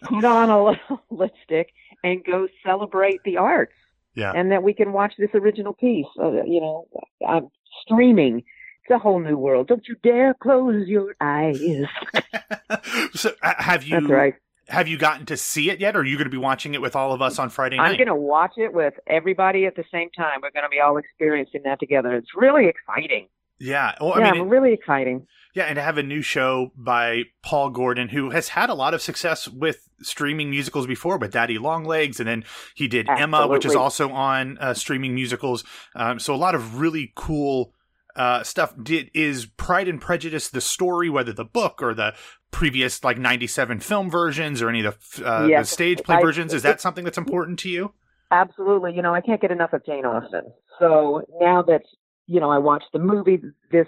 put 0.03 0.25
on 0.25 0.51
a 0.51 0.63
little 0.63 1.01
lipstick, 1.11 1.73
and 2.05 2.23
go 2.23 2.49
celebrate 2.63 3.23
the 3.25 3.39
arts. 3.39 3.73
Yeah. 4.15 4.33
And 4.35 4.53
that 4.53 4.63
we 4.63 4.75
can 4.75 4.93
watch 4.93 5.15
this 5.19 5.31
original 5.35 5.73
piece. 5.73 6.07
Uh, 6.21 6.43
you 6.45 6.61
know, 6.61 6.87
I'm 7.27 7.49
streaming. 7.83 8.39
It's 8.39 8.91
a 8.91 8.99
whole 8.99 9.19
new 9.19 9.37
world. 9.39 9.67
Don't 9.67 9.89
you 9.89 9.97
dare 10.03 10.35
close 10.35 10.87
your 10.87 11.17
eyes. 11.21 11.59
so, 13.15 13.33
uh, 13.43 13.55
have 13.59 13.85
you? 13.85 14.01
That's 14.01 14.11
right. 14.11 14.35
Have 14.69 14.89
you 14.89 14.99
gotten 14.99 15.27
to 15.27 15.37
see 15.37 15.71
it 15.71 15.81
yet, 15.81 15.95
or 15.95 16.01
are 16.01 16.05
you 16.05 16.17
going 16.17 16.25
to 16.25 16.31
be 16.31 16.37
watching 16.37 16.75
it 16.75 16.81
with 16.81 16.97
all 16.97 17.13
of 17.13 17.23
us 17.23 17.39
on 17.39 17.51
Friday 17.51 17.77
night? 17.77 17.91
I'm 17.91 17.97
going 17.97 18.09
to 18.09 18.15
watch 18.17 18.55
it 18.57 18.73
with 18.73 18.95
everybody 19.07 19.65
at 19.65 19.77
the 19.77 19.85
same 19.93 20.11
time. 20.11 20.41
We're 20.43 20.51
going 20.51 20.65
to 20.65 20.69
be 20.69 20.81
all 20.81 20.97
experiencing 20.97 21.63
that 21.65 21.79
together. 21.79 22.15
It's 22.15 22.35
really 22.35 22.67
exciting. 22.67 23.29
Yeah. 23.59 23.95
Well, 24.01 24.19
yeah, 24.19 24.31
I 24.31 24.33
mean, 24.33 24.43
it, 24.43 24.49
really 24.49 24.73
exciting. 24.73 25.27
Yeah, 25.55 25.65
and 25.65 25.77
to 25.77 25.83
have 25.83 25.97
a 25.97 26.03
new 26.03 26.21
show 26.21 26.73
by 26.77 27.23
Paul 27.43 27.71
Gordon, 27.71 28.09
who 28.09 28.31
has 28.31 28.49
had 28.49 28.69
a 28.69 28.75
lot 28.75 28.93
of 28.93 29.01
success 29.01 29.49
with 29.49 29.89
streaming 30.03 30.51
musicals 30.51 30.87
before, 30.87 31.17
with 31.17 31.33
Daddy 31.33 31.59
Longlegs, 31.59 32.21
and 32.21 32.29
then 32.29 32.45
he 32.75 32.89
did 32.89 33.09
Absolutely. 33.09 33.23
Emma, 33.23 33.49
which 33.49 33.65
is 33.65 33.75
also 33.75 34.11
on 34.11 34.59
uh, 34.59 34.75
streaming 34.75 35.15
musicals. 35.15 35.65
Um, 35.95 36.19
so 36.19 36.35
a 36.35 36.37
lot 36.37 36.55
of 36.55 36.79
really 36.81 37.13
cool 37.15 37.73
uh, 38.17 38.43
stuff. 38.43 38.75
Did 38.83 39.11
is 39.15 39.47
Pride 39.47 39.89
and 39.89 40.01
Prejudice 40.01 40.49
the 40.49 40.61
story, 40.61 41.09
whether 41.09 41.33
the 41.33 41.45
book 41.45 41.83
or 41.83 41.95
the 41.95 42.15
previous 42.51 43.05
like 43.05 43.19
'97 43.19 43.81
film 43.81 44.11
versions 44.11 44.63
or 44.63 44.69
any 44.69 44.85
of 44.85 44.97
the, 45.17 45.31
uh, 45.31 45.47
Yes, 45.47 45.69
the 45.69 45.73
stage 45.75 46.03
play 46.03 46.17
I- 46.17 46.23
versions? 46.23 46.53
Is 46.53 46.63
that 46.63 46.81
something 46.81 47.05
that's 47.05 47.19
important 47.19 47.59
to 47.61 47.69
you? 47.69 47.93
Absolutely. 48.31 48.95
You 48.95 49.03
know, 49.03 49.15
I 49.15 49.21
can't 49.21 49.41
get 49.41 49.51
enough 49.53 49.73
of 49.73 49.85
Jane 49.87 50.05
Austen. 50.05 50.53
So 50.81 51.23
now 51.41 51.63
that, 51.63 51.83
you 52.27 52.41
know, 52.41 52.51
I 52.51 52.59
watched 52.59 52.89
the 52.93 52.99
movie, 52.99 53.41
this, 53.71 53.87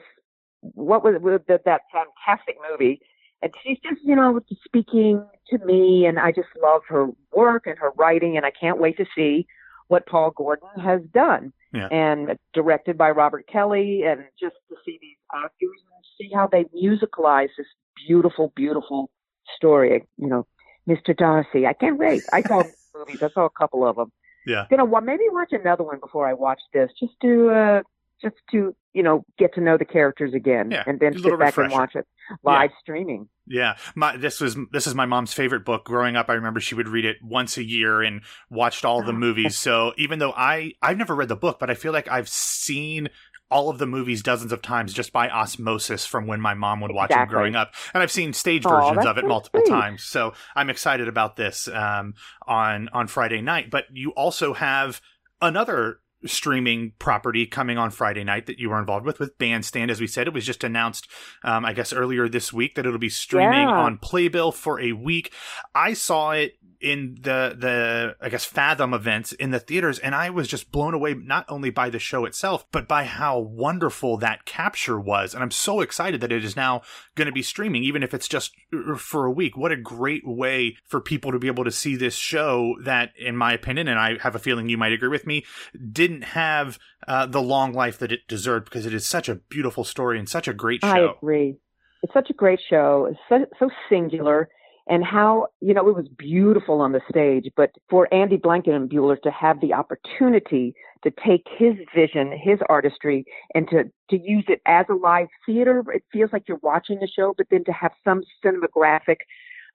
what 0.61 1.03
was 1.03 1.21
was 1.21 1.41
that, 1.49 1.65
that 1.65 1.81
fantastic 1.93 2.57
movie? 2.71 3.01
And 3.43 3.53
she's 3.65 3.79
just, 3.83 4.01
you 4.05 4.15
know, 4.17 4.41
speaking 4.65 5.25
to 5.51 5.59
me, 5.65 6.07
and 6.07 6.19
I 6.19 6.31
just 6.33 6.49
love 6.63 6.83
her 6.89 7.09
work 7.33 7.67
and 7.67 7.79
her 7.79 7.91
writing, 7.97 8.37
and 8.37 8.45
I 8.45 8.51
can't 8.51 8.79
wait 8.79 8.97
to 8.99 9.07
see 9.17 9.47
what 9.89 10.07
Paul 10.07 10.31
Gordon 10.31 10.69
has 10.83 11.01
done. 11.13 11.53
Yeah. 11.73 11.89
And 11.91 12.39
directed 12.55 12.97
by 12.97 13.11
Robert 13.11 13.47
Kelly, 13.47 14.03
and 14.05 14.25
just 14.41 14.57
to 14.71 14.77
see 14.87 14.99
these 15.03 15.17
actors 15.35 15.53
and 15.61 16.05
see 16.17 16.31
how 16.35 16.47
they 16.47 16.65
musicalize 16.65 17.49
this 17.59 17.67
beautiful, 18.07 18.53
beautiful 18.57 19.11
story. 19.57 20.07
You 20.17 20.29
know, 20.29 20.47
Mr. 20.89 21.15
Darcy. 21.15 21.67
I 21.67 21.75
can't 21.75 21.99
wait. 21.99 22.23
I 22.33 22.41
saw 22.43 22.63
movies. 22.97 23.23
I 23.23 23.29
saw 23.31 23.45
a 23.45 23.51
couple 23.51 23.87
of 23.87 23.97
them 23.97 24.11
Yeah. 24.47 24.65
You 24.71 24.79
know, 24.79 24.87
wa- 24.87 25.01
maybe 25.03 25.25
watch 25.31 25.53
another 25.53 25.85
one 25.85 26.01
before 26.01 26.27
I 26.27 26.33
watch 26.33 26.61
this, 26.73 26.91
just 26.99 27.13
to 27.23 27.51
uh, 27.51 27.83
just 28.23 28.37
to 28.53 28.75
you 28.93 29.03
know 29.03 29.25
get 29.39 29.55
to 29.55 29.61
know 29.61 29.77
the 29.79 29.85
characters 29.85 30.35
again, 30.35 30.71
Yeah, 30.71 30.85
and 30.87 30.99
then 31.01 31.19
sit 31.19 31.39
back 31.39 31.57
and 31.57 31.71
watch 31.71 31.95
it 31.95 32.07
live 32.43 32.71
streaming. 32.81 33.29
Yeah, 33.47 33.77
my 33.95 34.17
this 34.17 34.41
was 34.41 34.57
this 34.73 34.87
is 34.87 34.95
my 34.95 35.07
mom's 35.07 35.33
favorite 35.33 35.65
book. 35.65 35.85
Growing 35.85 36.17
up, 36.17 36.29
I 36.29 36.35
remember 36.35 36.61
she 36.61 36.75
would 36.75 36.89
read 36.89 37.05
it 37.05 37.17
once 37.23 37.57
a 37.57 37.65
year 37.65 38.03
and 38.03 38.23
watched 38.51 38.85
all 38.85 39.03
the 39.03 39.13
movies. 39.13 39.57
So 39.57 39.93
even 39.97 40.19
though 40.19 40.33
I 40.33 40.73
I've 40.83 40.99
never 40.99 41.15
read 41.15 41.29
the 41.29 41.37
book, 41.37 41.59
but 41.59 41.71
I 41.71 41.75
feel 41.75 41.93
like 41.93 42.09
I've 42.09 42.29
seen 42.29 43.09
all 43.51 43.71
of 43.71 43.79
the 43.79 43.87
movies 43.87 44.23
dozens 44.23 44.53
of 44.53 44.61
times 44.61 44.93
just 44.93 45.11
by 45.11 45.31
osmosis 45.31 46.05
from 46.05 46.27
when 46.27 46.39
my 46.39 46.53
mom 46.53 46.81
would 46.81 46.93
watch 46.93 47.09
them 47.09 47.27
growing 47.29 47.57
up, 47.57 47.73
and 47.95 48.03
I've 48.03 48.11
seen 48.11 48.35
stage 48.35 48.67
Aw, 48.67 48.69
versions 48.91 49.07
of 49.07 49.17
it 49.17 49.23
so 49.23 49.29
multiple 49.29 49.63
sweet. 49.65 49.73
times. 49.73 50.05
So 50.05 50.35
I'm 50.55 50.69
excited 50.69 51.09
about 51.09 51.37
this 51.37 51.67
um, 51.69 52.13
on 52.47 52.91
on 52.93 53.07
Friday 53.07 53.41
night. 53.41 53.71
But 53.71 53.85
you 53.91 54.11
also 54.11 54.53
have 54.53 55.01
another 55.41 56.01
streaming 56.27 56.93
property 56.99 57.47
coming 57.47 57.79
on 57.79 57.91
Friday 57.91 58.25
night 58.25 58.47
that 58.47 58.59
you 58.59 58.71
were 58.71 58.79
involved 58.81 59.07
with 59.07 59.21
with 59.21 59.39
Bandstand. 59.39 59.91
As 59.91 60.01
we 60.01 60.07
said, 60.07 60.27
it 60.27 60.33
was 60.33 60.45
just 60.45 60.65
announced, 60.65 61.09
um, 61.45 61.65
I 61.65 61.73
guess 61.73 61.93
earlier 61.93 62.29
this 62.29 62.53
week 62.53 62.75
that 62.75 62.85
it'll 62.87 62.99
be 62.99 63.09
streaming 63.09 63.69
Yeah. 63.69 63.79
on 63.79 63.99
Playbill 63.99 64.53
for 64.53 64.81
a 64.81 64.93
week. 64.93 65.33
I 65.75 65.93
saw 65.93 66.33
it 66.33 66.58
in 66.81 67.17
the 67.21 67.57
the 67.59 68.17
I 68.21 68.29
guess 68.29 68.45
Fathom 68.45 68.95
events 68.95 69.33
in 69.33 69.51
the 69.51 69.59
theaters, 69.59 69.99
and 69.99 70.15
I 70.15 70.31
was 70.31 70.49
just 70.49 70.71
blown 70.71 70.95
away 70.95 71.15
not 71.15 71.45
only 71.49 71.71
by 71.71 71.91
the 71.91 71.99
show 71.99 72.25
itself, 72.25 72.67
but 72.71 72.87
by 72.87 73.05
how 73.05 73.39
wonderful 73.39 74.17
that 74.19 74.45
capture 74.45 74.99
was. 74.99 75.35
And 75.35 75.43
I'm 75.43 75.51
so 75.51 75.81
excited 75.81 76.21
that 76.21 76.33
it 76.33 76.45
is 76.45 76.57
now 76.57 76.83
going 77.15 77.27
to 77.27 77.33
be 77.33 77.43
streaming, 77.43 77.83
even 77.85 78.03
if 78.03 78.15
it's 78.15 78.29
just 78.29 78.53
uh, 78.73 78.97
for 78.97 79.27
a 79.27 79.31
week. 79.31 79.57
What 79.57 79.73
a 79.73 79.77
great 79.77 80.27
way 80.27 80.77
for 80.87 81.01
people 81.01 81.33
to 81.33 81.39
be 81.39 81.49
able 81.49 81.65
to 81.65 81.73
see 81.73 81.97
this 81.97 82.15
show 82.15 82.77
that, 82.85 83.11
in 83.19 83.37
my 83.37 83.53
opinion, 83.53 83.89
and 83.89 83.99
I 83.99 84.19
have 84.19 84.35
a 84.35 84.41
feeling 84.41 84.69
you 84.69 84.79
might 84.79 84.93
agree 84.93 85.09
with 85.09 85.27
me, 85.27 85.45
didn't 85.93 86.23
have 86.23 86.79
uh, 87.07 87.27
the 87.27 87.43
long 87.43 87.73
life 87.73 87.99
that 87.99 88.13
it 88.13 88.29
deserved 88.29 88.67
because 88.67 88.87
it 88.87 88.95
is 88.95 89.07
such 89.07 89.29
a 89.29 89.37
beautiful 89.37 89.85
story 89.85 90.19
and 90.19 90.29
such 90.29 90.49
a 90.49 90.55
great 90.55 90.83
show. 90.83 90.89
I 90.89 91.13
agree. 91.17 91.57
It's 92.03 92.13
such 92.13 92.31
a 92.31 92.35
great 92.35 92.61
show. 92.71 93.09
It's 93.11 93.19
so, 93.29 93.47
so 93.59 93.71
singular. 93.89 94.49
And 94.89 95.05
how, 95.05 95.49
you 95.61 95.75
know, 95.75 95.87
it 95.89 95.95
was 95.95 96.09
beautiful 96.17 96.81
on 96.81 96.93
the 96.93 97.03
stage, 97.11 97.51
but 97.57 97.71
for 97.91 98.13
Andy 98.13 98.39
Blankenbuehler 98.39 99.21
to 99.23 99.31
have 99.31 99.61
the 99.61 99.75
opportunity 99.75 100.75
to 101.05 101.13
take 101.25 101.47
his 101.59 101.75
vision, 101.95 102.33
his 102.33 102.59
artistry, 102.71 103.25
and 103.55 103.69
to, 103.69 103.85
to 104.11 104.19
use 104.19 104.45
it 104.49 104.63
as 104.67 104.87
a 104.89 104.95
live 104.95 105.29
theater, 105.45 105.85
it 105.93 106.03
feels 106.11 106.31
like 106.33 106.45
you're 106.49 106.59
watching 106.63 106.99
the 107.01 107.07
show, 107.07 107.35
but 107.37 107.47
then 107.51 107.65
to 107.65 107.73
have 107.73 107.93
some 108.03 108.23
cinematographic, 108.43 109.19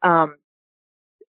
um, 0.02 0.36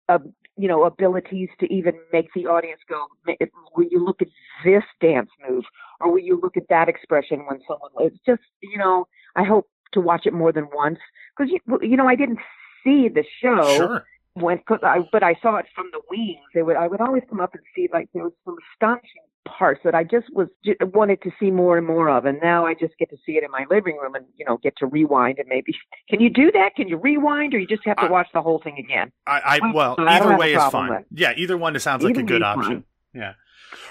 uh, 0.08 0.18
you 0.56 0.68
know, 0.68 0.84
abilities 0.84 1.48
to 1.60 1.72
even 1.72 1.94
make 2.12 2.28
the 2.34 2.46
audience 2.46 2.80
go, 2.88 3.06
"Ma- 3.26 3.34
will 3.76 3.86
you 3.90 4.02
look 4.02 4.22
at 4.22 4.28
this 4.64 4.84
dance 5.00 5.30
move? 5.48 5.64
Or 6.00 6.10
will 6.10 6.20
you 6.20 6.40
look 6.40 6.56
at 6.56 6.68
that 6.68 6.88
expression 6.88 7.40
when 7.46 7.60
someone, 7.68 7.90
it's 7.98 8.18
just, 8.26 8.42
you 8.62 8.78
know, 8.78 9.06
I 9.36 9.44
hope 9.44 9.68
to 9.92 10.00
watch 10.00 10.26
it 10.26 10.32
more 10.32 10.52
than 10.52 10.68
once 10.72 10.98
because 11.36 11.52
you, 11.52 11.78
you 11.80 11.96
know 11.96 12.08
I 12.08 12.16
didn't 12.16 12.38
see 12.84 13.08
the 13.08 13.24
show 13.42 13.62
Sure. 13.76 14.04
when 14.34 14.58
cause 14.68 14.80
I, 14.82 15.00
but 15.10 15.22
I 15.22 15.34
saw 15.42 15.56
it 15.56 15.66
from 15.74 15.86
the 15.92 16.00
wings. 16.10 16.38
They 16.54 16.62
would 16.62 16.76
I 16.76 16.86
would 16.86 17.00
always 17.00 17.22
come 17.28 17.40
up 17.40 17.54
and 17.54 17.62
see 17.74 17.88
like 17.92 18.08
there 18.14 18.24
was 18.24 18.32
some 18.44 18.56
astonishing 18.74 19.22
parts 19.58 19.80
that 19.84 19.94
I 19.94 20.04
just 20.04 20.26
was 20.32 20.48
j- 20.64 20.74
wanted 20.80 21.20
to 21.22 21.30
see 21.38 21.50
more 21.50 21.76
and 21.76 21.86
more 21.86 22.08
of, 22.08 22.24
and 22.24 22.38
now 22.42 22.64
I 22.66 22.72
just 22.72 22.96
get 22.98 23.10
to 23.10 23.16
see 23.26 23.32
it 23.32 23.44
in 23.44 23.50
my 23.50 23.66
living 23.70 23.98
room 24.00 24.14
and 24.14 24.24
you 24.36 24.44
know 24.44 24.56
get 24.58 24.74
to 24.78 24.86
rewind 24.86 25.38
and 25.38 25.48
maybe 25.48 25.72
can 26.10 26.20
you 26.20 26.30
do 26.30 26.50
that? 26.52 26.74
Can 26.76 26.88
you 26.88 26.96
rewind 26.96 27.52
or 27.54 27.58
you 27.58 27.66
just 27.66 27.84
have 27.86 27.96
to 27.98 28.04
I- 28.04 28.10
watch 28.10 28.28
the 28.32 28.42
whole 28.42 28.60
thing 28.62 28.78
again? 28.78 29.12
I, 29.26 29.58
I 29.62 29.72
well, 29.72 29.94
I 29.98 30.18
don't 30.18 30.28
either 30.28 30.32
a 30.34 30.38
way 30.38 30.54
is 30.54 30.64
fine. 30.70 30.90
with- 30.90 31.04
Yeah, 31.10 31.32
either 31.36 31.56
one 31.58 31.78
sounds 31.78 32.02
like 32.04 32.16
a 32.16 32.22
good 32.22 32.42
option. 32.42 32.72
fine. 32.72 32.84
Yeah. 33.14 33.34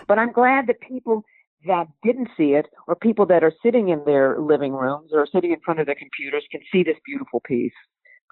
But 0.08 0.18
I'm 0.20 0.32
glad 0.32 0.68
that 0.68 0.80
people 0.82 1.24
that 1.66 1.88
didn't 2.04 2.28
see 2.36 2.54
it 2.56 2.66
or 2.88 2.96
people 2.96 3.26
that 3.28 3.42
are 3.44 3.54
sitting 3.64 3.88
in 3.90 4.04
their 4.06 4.38
living 4.40 4.74
rooms 4.74 5.12
or 5.14 5.26
sitting 5.34 5.52
in 5.52 5.60
front 5.62 5.80
of 5.80 5.86
their 5.86 5.96
computers 5.96 6.44
can 6.52 6.60
see 6.72 6.84
this 6.84 6.98
beautiful 7.06 7.40
piece 7.40 7.72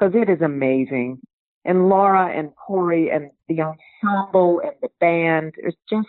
because 0.02 0.16
it 0.16 0.30
is 0.30 0.42
amazing. 0.42 1.20
And 1.64 1.90
Laura 1.90 2.28
and 2.36 2.52
Corey 2.56 3.12
and 3.12 3.30
the 3.48 3.60
ensemble 3.62 4.62
and 4.64 4.74
the 4.82 4.90
band, 5.00 5.54
it's 5.58 5.78
just, 5.90 6.08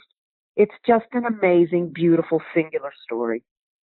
it's 0.57 0.73
just 0.87 1.05
an 1.13 1.25
amazing, 1.27 1.93
beautiful, 1.95 2.41
singular 2.55 2.93
story. 3.05 3.43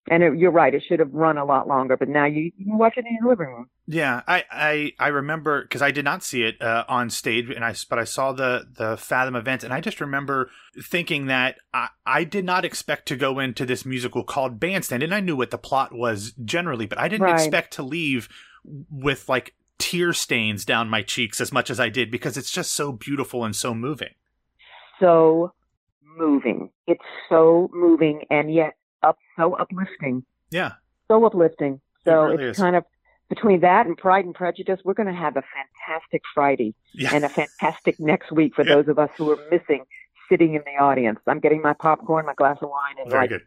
And 0.09 0.23
it, 0.23 0.37
you're 0.39 0.49
right, 0.49 0.73
it 0.73 0.81
should 0.87 0.99
have 0.99 1.13
run 1.13 1.37
a 1.37 1.45
lot 1.45 1.67
longer, 1.67 1.95
but 1.95 2.09
now 2.09 2.25
you, 2.25 2.51
you 2.57 2.65
can 2.65 2.77
watch 2.79 2.95
it 2.97 3.05
in 3.05 3.17
your 3.21 3.29
living 3.29 3.47
room. 3.47 3.69
Yeah, 3.85 4.23
I 4.27 4.43
I, 4.51 4.91
I 4.97 5.07
remember 5.09 5.61
because 5.61 5.83
I 5.83 5.91
did 5.91 6.05
not 6.05 6.23
see 6.23 6.43
it 6.43 6.59
uh, 6.61 6.85
on 6.87 7.11
stage, 7.11 7.49
and 7.49 7.63
I 7.63 7.75
but 7.89 7.99
I 7.99 8.05
saw 8.05 8.31
the 8.31 8.67
the 8.71 8.97
Fathom 8.97 9.35
event, 9.35 9.63
and 9.63 9.71
I 9.73 9.81
just 9.81 10.01
remember 10.01 10.49
thinking 10.81 11.27
that 11.27 11.57
I, 11.73 11.89
I 12.05 12.23
did 12.23 12.45
not 12.45 12.65
expect 12.65 13.07
to 13.09 13.15
go 13.15 13.37
into 13.39 13.65
this 13.67 13.85
musical 13.85 14.23
called 14.23 14.59
Bandstand, 14.59 15.03
and 15.03 15.13
I 15.13 15.19
knew 15.19 15.35
what 15.35 15.51
the 15.51 15.57
plot 15.59 15.93
was 15.93 16.33
generally, 16.43 16.87
but 16.87 16.97
I 16.99 17.07
didn't 17.07 17.25
Right. 17.25 17.41
expect 17.41 17.73
to 17.73 17.83
leave 17.83 18.29
with 18.63 19.27
like 19.29 19.53
tear 19.79 20.13
stains 20.13 20.65
down 20.65 20.89
my 20.89 21.01
cheeks 21.01 21.41
as 21.41 21.51
much 21.51 21.69
as 21.69 21.79
I 21.79 21.89
did 21.89 22.11
because 22.11 22.37
it's 22.37 22.51
just 22.51 22.73
so 22.73 22.91
beautiful 22.91 23.43
and 23.45 23.55
so 23.55 23.73
moving. 23.73 24.13
So 24.99 25.53
moving. 26.17 26.69
It's 26.85 27.03
so 27.29 27.69
moving 27.73 28.23
and 28.29 28.53
yet 28.53 28.73
up 29.01 29.17
so 29.37 29.53
uplifting. 29.55 30.23
Yeah. 30.51 30.73
So 31.07 31.23
uplifting. 31.25 31.79
So 32.05 32.11
it 32.11 32.27
really 32.27 32.43
it's 32.49 32.57
is. 32.59 32.61
kind 32.61 32.75
of 32.75 32.83
between 33.29 33.61
that 33.61 33.85
and 33.85 33.95
Pride 33.97 34.25
and 34.25 34.33
Prejudice, 34.35 34.79
we're 34.83 34.93
going 34.95 35.07
to 35.07 35.13
have 35.13 35.37
a 35.37 35.43
fantastic 35.87 36.21
Friday 36.33 36.73
Yeah. 36.93 37.11
and 37.13 37.23
a 37.23 37.29
fantastic 37.29 37.99
next 37.99 38.31
week 38.31 38.55
for 38.55 38.65
Yeah. 38.65 38.75
those 38.75 38.87
of 38.87 38.99
us 38.99 39.09
who 39.17 39.31
are 39.31 39.37
missing 39.51 39.85
sitting 40.27 40.55
in 40.55 40.61
the 40.65 40.83
audience. 40.83 41.19
I'm 41.27 41.39
getting 41.39 41.61
my 41.61 41.73
popcorn, 41.73 42.25
my 42.25 42.33
glass 42.33 42.57
of 42.61 42.69
wine, 42.69 42.95
and 43.01 43.09
Very 43.09 43.21
like, 43.23 43.29
good. 43.29 43.41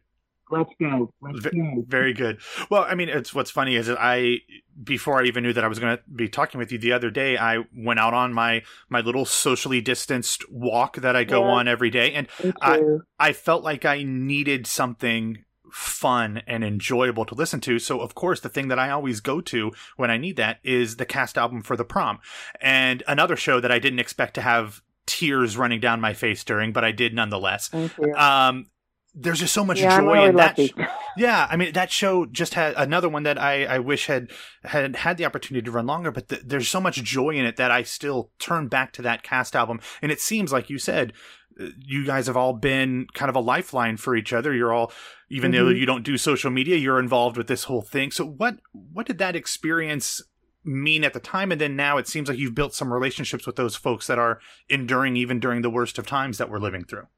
Let's 0.52 0.70
go, 0.80 1.12
let's 1.20 1.40
go. 1.40 1.84
Very 1.88 2.12
good. 2.12 2.38
Well, 2.70 2.84
I 2.88 2.94
mean, 2.94 3.08
it's 3.08 3.34
what's 3.34 3.50
funny 3.50 3.74
is 3.76 3.86
that 3.88 3.98
I, 4.00 4.38
before 4.82 5.20
I 5.20 5.26
even 5.26 5.42
knew 5.42 5.52
that 5.52 5.64
I 5.64 5.68
was 5.68 5.78
going 5.78 5.96
to 5.96 6.02
be 6.14 6.28
talking 6.28 6.58
with 6.58 6.70
you 6.70 6.78
the 6.78 6.92
other 6.92 7.10
day, 7.10 7.36
I 7.36 7.64
went 7.74 7.98
out 7.98 8.14
on 8.14 8.32
my 8.32 8.62
my 8.88 9.00
little 9.00 9.24
socially 9.24 9.80
distanced 9.80 10.44
walk 10.50 10.96
that 10.96 11.16
I 11.16 11.24
go 11.24 11.42
Yeah. 11.44 11.50
on 11.52 11.68
every 11.68 11.90
day, 11.90 12.12
and 12.12 12.28
I- 12.60 12.80
I 13.18 13.32
felt 13.32 13.64
like 13.64 13.84
I 13.84 14.02
needed 14.04 14.66
something 14.66 15.44
fun 15.72 16.42
and 16.46 16.62
enjoyable 16.62 17.24
to 17.24 17.34
listen 17.34 17.58
to. 17.60 17.78
So, 17.78 18.00
of 18.00 18.14
course, 18.14 18.40
the 18.40 18.50
thing 18.50 18.68
that 18.68 18.78
I 18.78 18.90
always 18.90 19.20
go 19.20 19.40
to 19.40 19.72
when 19.96 20.10
I 20.10 20.18
need 20.18 20.36
that 20.36 20.58
is 20.62 20.96
the 20.96 21.06
cast 21.06 21.38
album 21.38 21.62
for 21.62 21.76
the 21.76 21.84
prom, 21.84 22.18
and 22.60 23.02
another 23.08 23.36
show 23.36 23.58
that 23.60 23.72
I 23.72 23.78
didn't 23.78 23.98
expect 24.00 24.34
to 24.34 24.42
have 24.42 24.82
tears 25.06 25.56
running 25.56 25.80
down 25.80 26.00
my 26.00 26.12
face 26.14 26.44
during, 26.44 26.72
but 26.72 26.84
I 26.84 26.92
did 26.92 27.12
nonetheless. 27.14 27.70
Um, 28.16 28.66
there's 29.14 29.40
just 29.40 29.52
so 29.52 29.64
much 29.64 29.80
yeah, 29.80 30.00
joy 30.00 30.12
really 30.12 30.28
in 30.30 30.36
that. 30.36 30.58
sh- 30.58 30.70
yeah, 31.16 31.46
I 31.50 31.56
mean 31.56 31.72
that 31.74 31.90
show 31.90 32.24
just 32.26 32.54
had 32.54 32.74
another 32.76 33.08
one 33.08 33.24
that 33.24 33.38
I, 33.38 33.64
I 33.64 33.78
wish 33.78 34.06
had 34.06 34.30
had 34.64 34.96
had 34.96 35.16
the 35.18 35.26
opportunity 35.26 35.64
to 35.64 35.70
run 35.70 35.86
longer, 35.86 36.10
but 36.10 36.28
th- 36.28 36.42
there's 36.44 36.68
so 36.68 36.80
much 36.80 37.02
joy 37.02 37.30
in 37.30 37.44
it 37.44 37.56
that 37.56 37.70
I 37.70 37.82
still 37.82 38.30
turn 38.38 38.68
back 38.68 38.92
to 38.94 39.02
that 39.02 39.22
cast 39.22 39.54
album, 39.54 39.80
and 40.00 40.10
it 40.10 40.20
seems 40.20 40.52
like 40.52 40.70
you 40.70 40.78
said, 40.78 41.12
uh, 41.60 41.66
you 41.78 42.06
guys 42.06 42.26
have 42.26 42.36
all 42.36 42.54
been 42.54 43.06
kind 43.12 43.28
of 43.28 43.36
a 43.36 43.40
lifeline 43.40 43.98
for 43.98 44.16
each 44.16 44.32
other. 44.32 44.54
You're 44.54 44.72
all, 44.72 44.90
even 45.28 45.50
though 45.50 45.66
Mhm. 45.66 45.78
you 45.78 45.84
don't 45.84 46.02
do 46.04 46.16
social 46.16 46.50
media, 46.50 46.76
you're 46.76 46.98
involved 46.98 47.36
with 47.36 47.46
this 47.48 47.64
whole 47.64 47.82
thing. 47.82 48.10
So 48.10 48.24
what 48.24 48.56
what 48.72 49.06
did 49.06 49.18
that 49.18 49.36
experience 49.36 50.22
mean 50.64 51.04
at 51.04 51.12
the 51.12 51.20
time, 51.20 51.52
and 51.52 51.60
then 51.60 51.76
now 51.76 51.98
it 51.98 52.08
seems 52.08 52.28
like 52.30 52.38
you've 52.38 52.54
built 52.54 52.72
some 52.72 52.90
relationships 52.92 53.46
with 53.46 53.56
those 53.56 53.76
folks 53.76 54.06
that 54.06 54.18
are 54.18 54.40
enduring 54.70 55.16
even 55.16 55.38
during 55.40 55.60
the 55.60 55.68
worst 55.70 55.98
of 55.98 56.06
times 56.06 56.38
that 56.38 56.48
we're 56.48 56.58
living 56.60 56.84
through. 56.84 57.08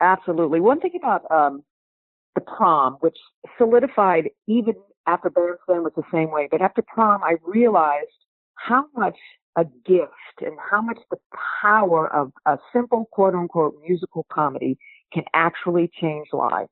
Absolutely. 0.00 0.60
One 0.60 0.80
thing 0.80 0.92
about 0.96 1.30
um, 1.30 1.62
the 2.34 2.40
prom, 2.40 2.94
which 3.00 3.16
solidified 3.56 4.30
even 4.46 4.74
after 5.06 5.30
Bandstand 5.30 5.84
was 5.84 5.92
the 5.96 6.02
same 6.12 6.30
way, 6.30 6.48
but 6.50 6.60
after 6.62 6.82
prom, 6.82 7.22
I 7.22 7.36
realized 7.44 8.10
how 8.54 8.86
much 8.96 9.16
a 9.56 9.64
gift 9.86 10.12
and 10.40 10.56
how 10.70 10.80
much 10.80 10.98
the 11.10 11.16
power 11.62 12.06
of 12.14 12.32
a 12.46 12.58
simple 12.72 13.06
quote 13.10 13.34
unquote 13.34 13.74
musical 13.86 14.24
comedy 14.32 14.78
can 15.12 15.24
actually 15.34 15.90
change 16.00 16.28
lives, 16.32 16.70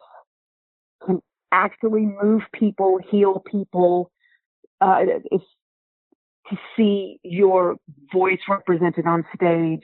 can 1.05 1.21
actually 1.51 2.07
move 2.23 2.43
people, 2.53 3.01
heal 3.11 3.43
people. 3.51 4.13
Uh, 4.81 4.99
it's 5.31 5.45
to 6.51 6.57
see 6.77 7.19
your 7.25 7.77
voice 8.13 8.39
represented 8.49 9.07
on 9.07 9.25
stage, 9.35 9.83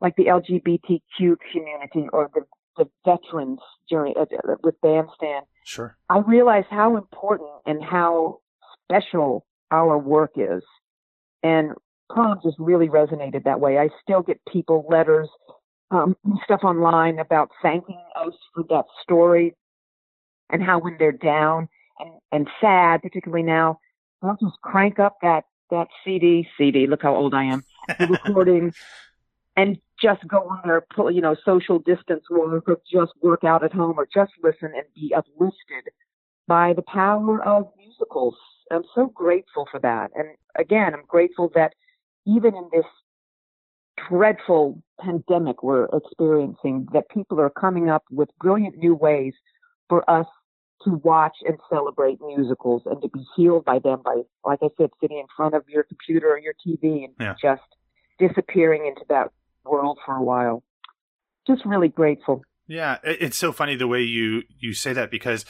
like 0.00 0.14
the 0.16 0.26
LGBTQ 0.26 1.36
community 1.52 2.08
or 2.12 2.28
the 2.34 2.42
the 2.76 2.88
veterans 3.04 3.60
during 3.88 4.14
uh, 4.16 4.24
with 4.62 4.80
bandstand, 4.80 5.44
Sure. 5.64 5.96
I 6.08 6.18
realized 6.18 6.66
how 6.70 6.96
important 6.96 7.50
and 7.66 7.82
how 7.82 8.40
special 8.84 9.46
our 9.70 9.96
work 9.98 10.32
is. 10.36 10.62
And 11.42 11.72
prom 12.10 12.40
just 12.42 12.56
really 12.58 12.88
resonated 12.88 13.44
that 13.44 13.60
way. 13.60 13.78
I 13.78 13.88
still 14.02 14.22
get 14.22 14.40
people 14.50 14.84
letters, 14.88 15.28
um, 15.90 16.16
stuff 16.44 16.60
online 16.64 17.18
about 17.18 17.50
thanking 17.62 18.02
us 18.16 18.34
for 18.54 18.64
that 18.70 18.84
story 19.02 19.54
and 20.50 20.62
how 20.62 20.78
when 20.78 20.96
they're 20.98 21.12
down 21.12 21.68
and, 21.98 22.12
and 22.30 22.48
sad, 22.60 23.02
particularly 23.02 23.44
now, 23.44 23.78
I'll 24.22 24.38
just 24.40 24.60
crank 24.62 24.98
up 24.98 25.16
that, 25.22 25.44
that 25.70 25.88
CD, 26.04 26.46
CD, 26.58 26.86
look 26.86 27.02
how 27.02 27.14
old 27.14 27.34
I 27.34 27.44
am, 27.44 27.62
the 27.98 28.06
recording 28.24 28.72
and 29.56 29.78
just 30.00 30.26
go 30.26 30.48
on 30.48 30.60
there, 30.64 30.84
pull, 30.94 31.10
you 31.10 31.20
know, 31.20 31.36
social 31.44 31.78
distance 31.78 32.24
work 32.30 32.68
or 32.68 32.78
just 32.90 33.12
work 33.22 33.44
out 33.44 33.62
at 33.62 33.72
home 33.72 33.94
or 33.98 34.08
just 34.12 34.32
listen 34.42 34.72
and 34.74 34.84
be 34.94 35.14
uplifted 35.14 35.92
by 36.48 36.72
the 36.72 36.82
power 36.82 37.42
of 37.44 37.68
musicals. 37.76 38.34
I'm 38.70 38.84
so 38.94 39.06
grateful 39.06 39.66
for 39.70 39.78
that. 39.80 40.10
And 40.16 40.28
again, 40.56 40.94
I'm 40.94 41.04
grateful 41.06 41.50
that 41.54 41.74
even 42.26 42.54
in 42.54 42.68
this 42.72 42.86
dreadful 44.08 44.82
pandemic 45.00 45.62
we're 45.62 45.86
experiencing, 45.92 46.88
that 46.92 47.08
people 47.10 47.40
are 47.40 47.50
coming 47.50 47.90
up 47.90 48.04
with 48.10 48.30
brilliant 48.40 48.78
new 48.78 48.94
ways 48.94 49.34
for 49.88 50.08
us 50.10 50.26
to 50.84 50.94
watch 51.04 51.36
and 51.46 51.58
celebrate 51.70 52.18
musicals 52.20 52.82
and 52.86 53.00
to 53.02 53.08
be 53.08 53.24
healed 53.36 53.64
by 53.64 53.78
them 53.78 54.00
by, 54.04 54.22
like 54.44 54.58
I 54.62 54.68
said, 54.76 54.90
sitting 55.00 55.18
in 55.18 55.26
front 55.36 55.54
of 55.54 55.62
your 55.68 55.84
computer 55.84 56.28
or 56.28 56.38
your 56.38 56.54
TV 56.66 57.04
and 57.04 57.14
Yeah. 57.20 57.34
just 57.40 57.62
disappearing 58.18 58.86
into 58.86 59.04
that 59.08 59.30
world 59.64 59.98
for 60.04 60.16
a 60.16 60.22
while. 60.22 60.62
Just 61.46 61.64
really 61.64 61.88
grateful. 61.88 62.42
Yeah, 62.68 62.98
it's 63.02 63.36
so 63.36 63.52
funny 63.52 63.74
the 63.74 63.88
way 63.88 64.02
you 64.02 64.42
you 64.58 64.72
say 64.72 64.92
that 64.92 65.10
because 65.10 65.44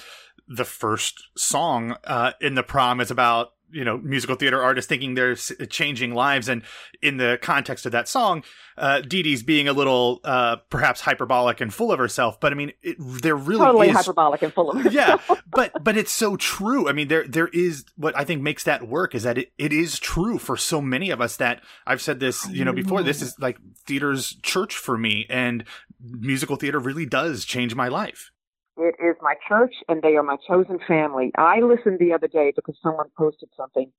the 0.48 0.64
first 0.64 1.22
song 1.36 1.96
uh, 2.04 2.32
in 2.40 2.54
the 2.54 2.62
prom 2.62 3.00
is 3.00 3.10
about 3.10 3.52
you 3.72 3.84
know 3.84 3.98
musical 3.98 4.36
theater 4.36 4.62
artists 4.62 4.88
thinking 4.88 5.14
they're 5.14 5.34
changing 5.34 6.14
lives, 6.14 6.48
and 6.48 6.62
in 7.00 7.16
the 7.16 7.38
context 7.42 7.86
of 7.86 7.92
that 7.92 8.08
song, 8.08 8.44
uh, 8.76 9.00
Dee 9.00 9.22
Dee's 9.22 9.42
being 9.42 9.68
a 9.68 9.72
little 9.72 10.20
uh, 10.24 10.56
perhaps 10.70 11.00
hyperbolic 11.00 11.60
and 11.60 11.72
full 11.72 11.92
of 11.92 11.98
herself. 11.98 12.38
But 12.40 12.52
I 12.52 12.54
mean, 12.54 12.72
it, 12.82 12.96
there 12.98 13.36
really 13.36 13.64
totally 13.64 13.88
is 13.88 13.96
hyperbolic 13.96 14.42
and 14.42 14.52
full 14.52 14.70
of 14.70 14.82
herself. 14.82 14.94
yeah 15.28 15.36
but 15.50 15.72
but 15.82 15.96
it's 15.96 16.12
so 16.12 16.36
true 16.36 16.88
i 16.88 16.92
mean 16.92 17.08
there 17.08 17.26
there 17.26 17.48
is 17.48 17.84
what 17.96 18.16
i 18.16 18.24
think 18.24 18.42
makes 18.42 18.64
that 18.64 18.88
work 18.88 19.14
is 19.14 19.22
that 19.22 19.38
it, 19.38 19.52
it 19.58 19.72
is 19.72 19.98
true 19.98 20.38
for 20.38 20.56
so 20.56 20.80
many 20.80 21.10
of 21.10 21.20
us 21.20 21.36
that 21.36 21.62
i've 21.86 22.02
said 22.02 22.20
this 22.20 22.48
you 22.50 22.64
know 22.64 22.72
before 22.72 23.02
this 23.02 23.22
is 23.22 23.38
like 23.38 23.58
theater's 23.86 24.34
church 24.42 24.74
for 24.76 24.98
me 24.98 25.26
and 25.28 25.64
musical 26.00 26.56
theater 26.56 26.78
really 26.78 27.06
does 27.06 27.44
change 27.44 27.74
my 27.74 27.88
life 27.88 28.31
It 28.76 28.94
is 29.04 29.16
my 29.20 29.34
church, 29.48 29.74
and 29.88 30.02
they 30.02 30.16
are 30.16 30.22
my 30.22 30.36
chosen 30.48 30.78
family. 30.86 31.30
I 31.36 31.60
listened 31.60 31.98
the 31.98 32.12
other 32.12 32.28
day 32.28 32.52
because 32.54 32.76
someone 32.82 33.08
posted 33.16 33.50
something 33.56 33.92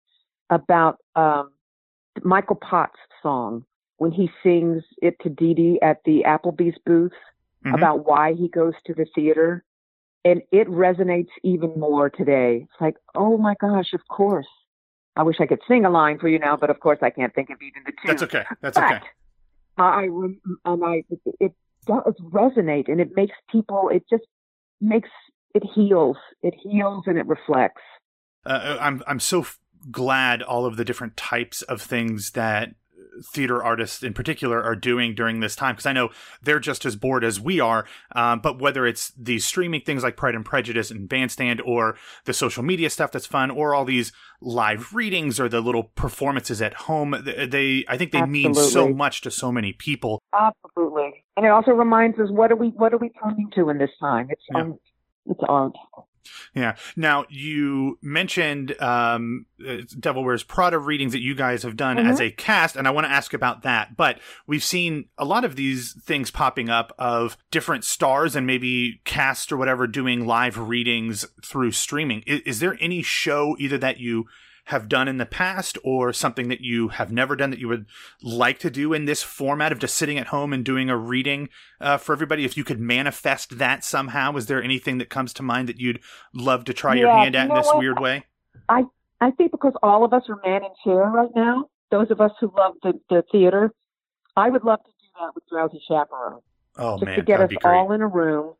about 0.49 0.97
um, 1.15 1.51
Michael 2.23 2.55
Potts' 2.55 2.97
song 3.21 3.65
when 3.97 4.11
he 4.11 4.29
sings 4.41 4.83
it 5.01 5.15
to 5.21 5.29
Dee 5.29 5.53
Dee 5.53 5.79
at 5.81 5.99
the 6.05 6.23
Applebee's 6.25 6.77
booth 6.85 7.13
Mhm. 7.65 7.75
about 7.75 8.05
why 8.05 8.33
he 8.33 8.47
goes 8.49 8.73
to 8.85 8.93
the 8.93 9.05
theater. 9.15 9.63
And 10.25 10.41
it 10.51 10.67
resonates 10.67 11.29
even 11.43 11.77
more 11.79 12.09
today. 12.09 12.61
It's 12.63 12.81
like, 12.81 12.95
oh 13.13 13.37
my 13.37 13.55
gosh, 13.59 13.93
of 13.93 14.01
course. 14.09 14.47
I 15.15 15.23
wish 15.23 15.39
I 15.39 15.45
could 15.45 15.61
sing 15.67 15.85
a 15.85 15.89
line 15.89 16.17
for 16.17 16.27
you 16.27 16.39
now, 16.39 16.57
but 16.57 16.69
of 16.69 16.79
course 16.79 16.99
I 17.01 17.09
can't 17.11 17.33
think 17.35 17.49
of 17.49 17.61
even 17.61 17.83
the 17.85 17.91
tune. 17.91 18.07
that's 18.07 18.23
okay 18.23 18.45
that's 18.61 18.77
But 18.77 18.85
okay 18.85 18.99
I 19.77 20.03
and 20.65 20.83
I 20.85 21.03
it 21.39 21.53
does 21.85 22.13
resonate, 22.21 22.89
and 22.89 22.99
it 23.01 23.15
makes 23.15 23.35
people. 23.51 23.89
It 23.89 24.03
just 24.09 24.23
makes 24.81 25.09
it 25.53 25.63
heals. 25.75 26.17
It 26.41 26.53
heals 26.61 27.03
and 27.07 27.17
it 27.17 27.27
reflects. 27.27 27.81
uh, 28.45 28.77
i'm 28.81 29.01
i'm 29.07 29.19
so 29.19 29.41
f- 29.41 29.59
glad 29.91 30.41
all 30.41 30.65
of 30.65 30.75
the 30.77 30.83
different 30.85 31.15
types 31.15 31.61
of 31.63 31.81
things 31.81 32.31
that 32.31 32.69
theater 33.21 33.63
artists 33.63 34.03
in 34.03 34.13
particular 34.13 34.61
are 34.63 34.75
doing 34.75 35.15
during 35.15 35.39
this 35.39 35.55
time 35.55 35.75
because 35.75 35.85
I 35.85 35.93
know 35.93 36.09
they're 36.41 36.59
just 36.59 36.85
as 36.85 36.95
bored 36.95 37.23
as 37.23 37.39
we 37.39 37.59
are. 37.59 37.85
Um, 38.15 38.39
but 38.39 38.59
whether 38.59 38.85
it's 38.85 39.11
these 39.17 39.45
streaming 39.45 39.81
things 39.81 40.03
like 40.03 40.17
Pride 40.17 40.35
and 40.35 40.45
Prejudice 40.45 40.91
and 40.91 41.07
Bandstand, 41.07 41.61
or 41.61 41.95
the 42.25 42.33
social 42.33 42.63
media 42.63 42.89
stuff 42.89 43.11
that's 43.11 43.25
fun, 43.25 43.51
or 43.51 43.75
all 43.75 43.85
these 43.85 44.11
live 44.41 44.93
readings 44.93 45.39
or 45.39 45.47
the 45.47 45.61
little 45.61 45.83
performances 45.95 46.61
at 46.61 46.73
home, 46.73 47.15
they 47.23 47.85
I 47.87 47.97
think 47.97 48.11
they 48.11 48.25
mean 48.25 48.53
so 48.53 48.89
much 48.89 49.21
to 49.21 49.31
so 49.31 49.51
many 49.51 49.73
people. 49.73 50.21
Absolutely, 50.33 51.23
and 51.37 51.45
it 51.45 51.49
also 51.49 51.71
reminds 51.71 52.19
us 52.19 52.29
what 52.29 52.51
are 52.51 52.55
we 52.55 52.69
what 52.69 52.93
are 52.93 52.97
we 52.97 53.11
turning 53.21 53.49
to 53.55 53.69
in 53.69 53.77
this 53.77 53.91
time? 53.99 54.27
It's 54.29 54.41
Yeah. 54.53 54.61
um, 54.61 54.79
it's 55.25 55.39
art. 55.47 55.73
Yeah. 56.55 56.75
Now 56.95 57.25
you 57.29 57.97
mentioned 58.01 58.79
um, 58.81 59.45
uh, 59.67 59.77
Devil 59.99 60.23
Wears 60.23 60.43
Prada 60.43 60.77
readings 60.79 61.11
that 61.13 61.21
you 61.21 61.35
guys 61.35 61.63
have 61.63 61.75
done 61.75 61.97
Mhm. 61.97 62.07
as 62.09 62.19
a 62.21 62.31
cast, 62.31 62.75
and 62.75 62.87
I 62.87 62.91
want 62.91 63.05
to 63.07 63.11
ask 63.11 63.33
about 63.33 63.61
that. 63.63 63.95
But 63.97 64.19
we've 64.47 64.63
seen 64.63 65.05
a 65.17 65.25
lot 65.25 65.45
of 65.45 65.55
these 65.55 65.93
things 66.03 66.31
popping 66.31 66.69
up 66.69 66.93
of 66.97 67.37
different 67.51 67.83
stars 67.85 68.35
and 68.35 68.45
maybe 68.47 69.01
cast 69.05 69.51
or 69.51 69.57
whatever 69.57 69.87
doing 69.87 70.25
live 70.25 70.57
readings 70.57 71.25
through 71.43 71.71
streaming. 71.71 72.23
Is, 72.27 72.41
is 72.41 72.59
there 72.59 72.77
any 72.79 73.01
show 73.01 73.55
either 73.59 73.77
that 73.77 73.99
you 73.99 74.25
have 74.65 74.87
done 74.87 75.07
in 75.07 75.17
the 75.17 75.25
past 75.25 75.77
or 75.83 76.13
something 76.13 76.47
that 76.47 76.61
you 76.61 76.89
have 76.89 77.11
never 77.11 77.35
done 77.35 77.49
that 77.49 77.59
you 77.59 77.67
would 77.67 77.85
like 78.21 78.59
to 78.59 78.69
do 78.69 78.93
in 78.93 79.05
this 79.05 79.21
format 79.21 79.71
of 79.71 79.79
just 79.79 79.95
sitting 79.95 80.17
at 80.17 80.27
home 80.27 80.53
and 80.53 80.63
doing 80.63 80.89
a 80.89 80.97
reading 80.97 81.49
uh, 81.81 81.97
for 81.97 82.13
everybody? 82.13 82.45
If 82.45 82.55
you 82.55 82.63
could 82.63 82.79
manifest 82.79 83.57
that 83.57 83.83
somehow, 83.83 84.35
is 84.37 84.45
there 84.45 84.63
anything 84.63 84.99
that 84.99 85.09
comes 85.09 85.33
to 85.33 85.43
mind 85.43 85.67
that 85.69 85.79
you'd 85.79 85.99
love 86.33 86.63
to 86.65 86.73
try 86.73 86.95
your 86.95 87.11
hand 87.11 87.35
at 87.35 87.47
you 87.47 87.51
in 87.51 87.57
this 87.57 87.67
what? 87.67 87.79
weird 87.79 87.99
way? 87.99 88.25
I 88.69 88.83
I 89.19 89.31
think 89.31 89.51
because 89.51 89.73
all 89.81 90.03
of 90.03 90.13
us 90.13 90.23
are 90.29 90.39
man 90.45 90.63
in 90.63 90.71
chair 90.83 91.03
right 91.03 91.29
now, 91.35 91.69
those 91.91 92.11
of 92.11 92.19
us 92.19 92.31
who 92.39 92.51
love 92.57 92.73
the, 92.83 92.99
the 93.09 93.23
theater, 93.31 93.71
I 94.35 94.49
would 94.49 94.63
love 94.63 94.83
to 94.83 94.89
do 94.89 95.07
that 95.19 95.35
with 95.35 95.43
Drowsy 95.49 95.81
Chaperone. 95.87 96.41
Oh 96.77 96.95
just 96.95 97.05
man, 97.05 97.17
to 97.17 97.21
get 97.23 97.39
us 97.39 97.51
all 97.63 97.91
in 97.91 98.01
a 98.01 98.07
room 98.07 98.55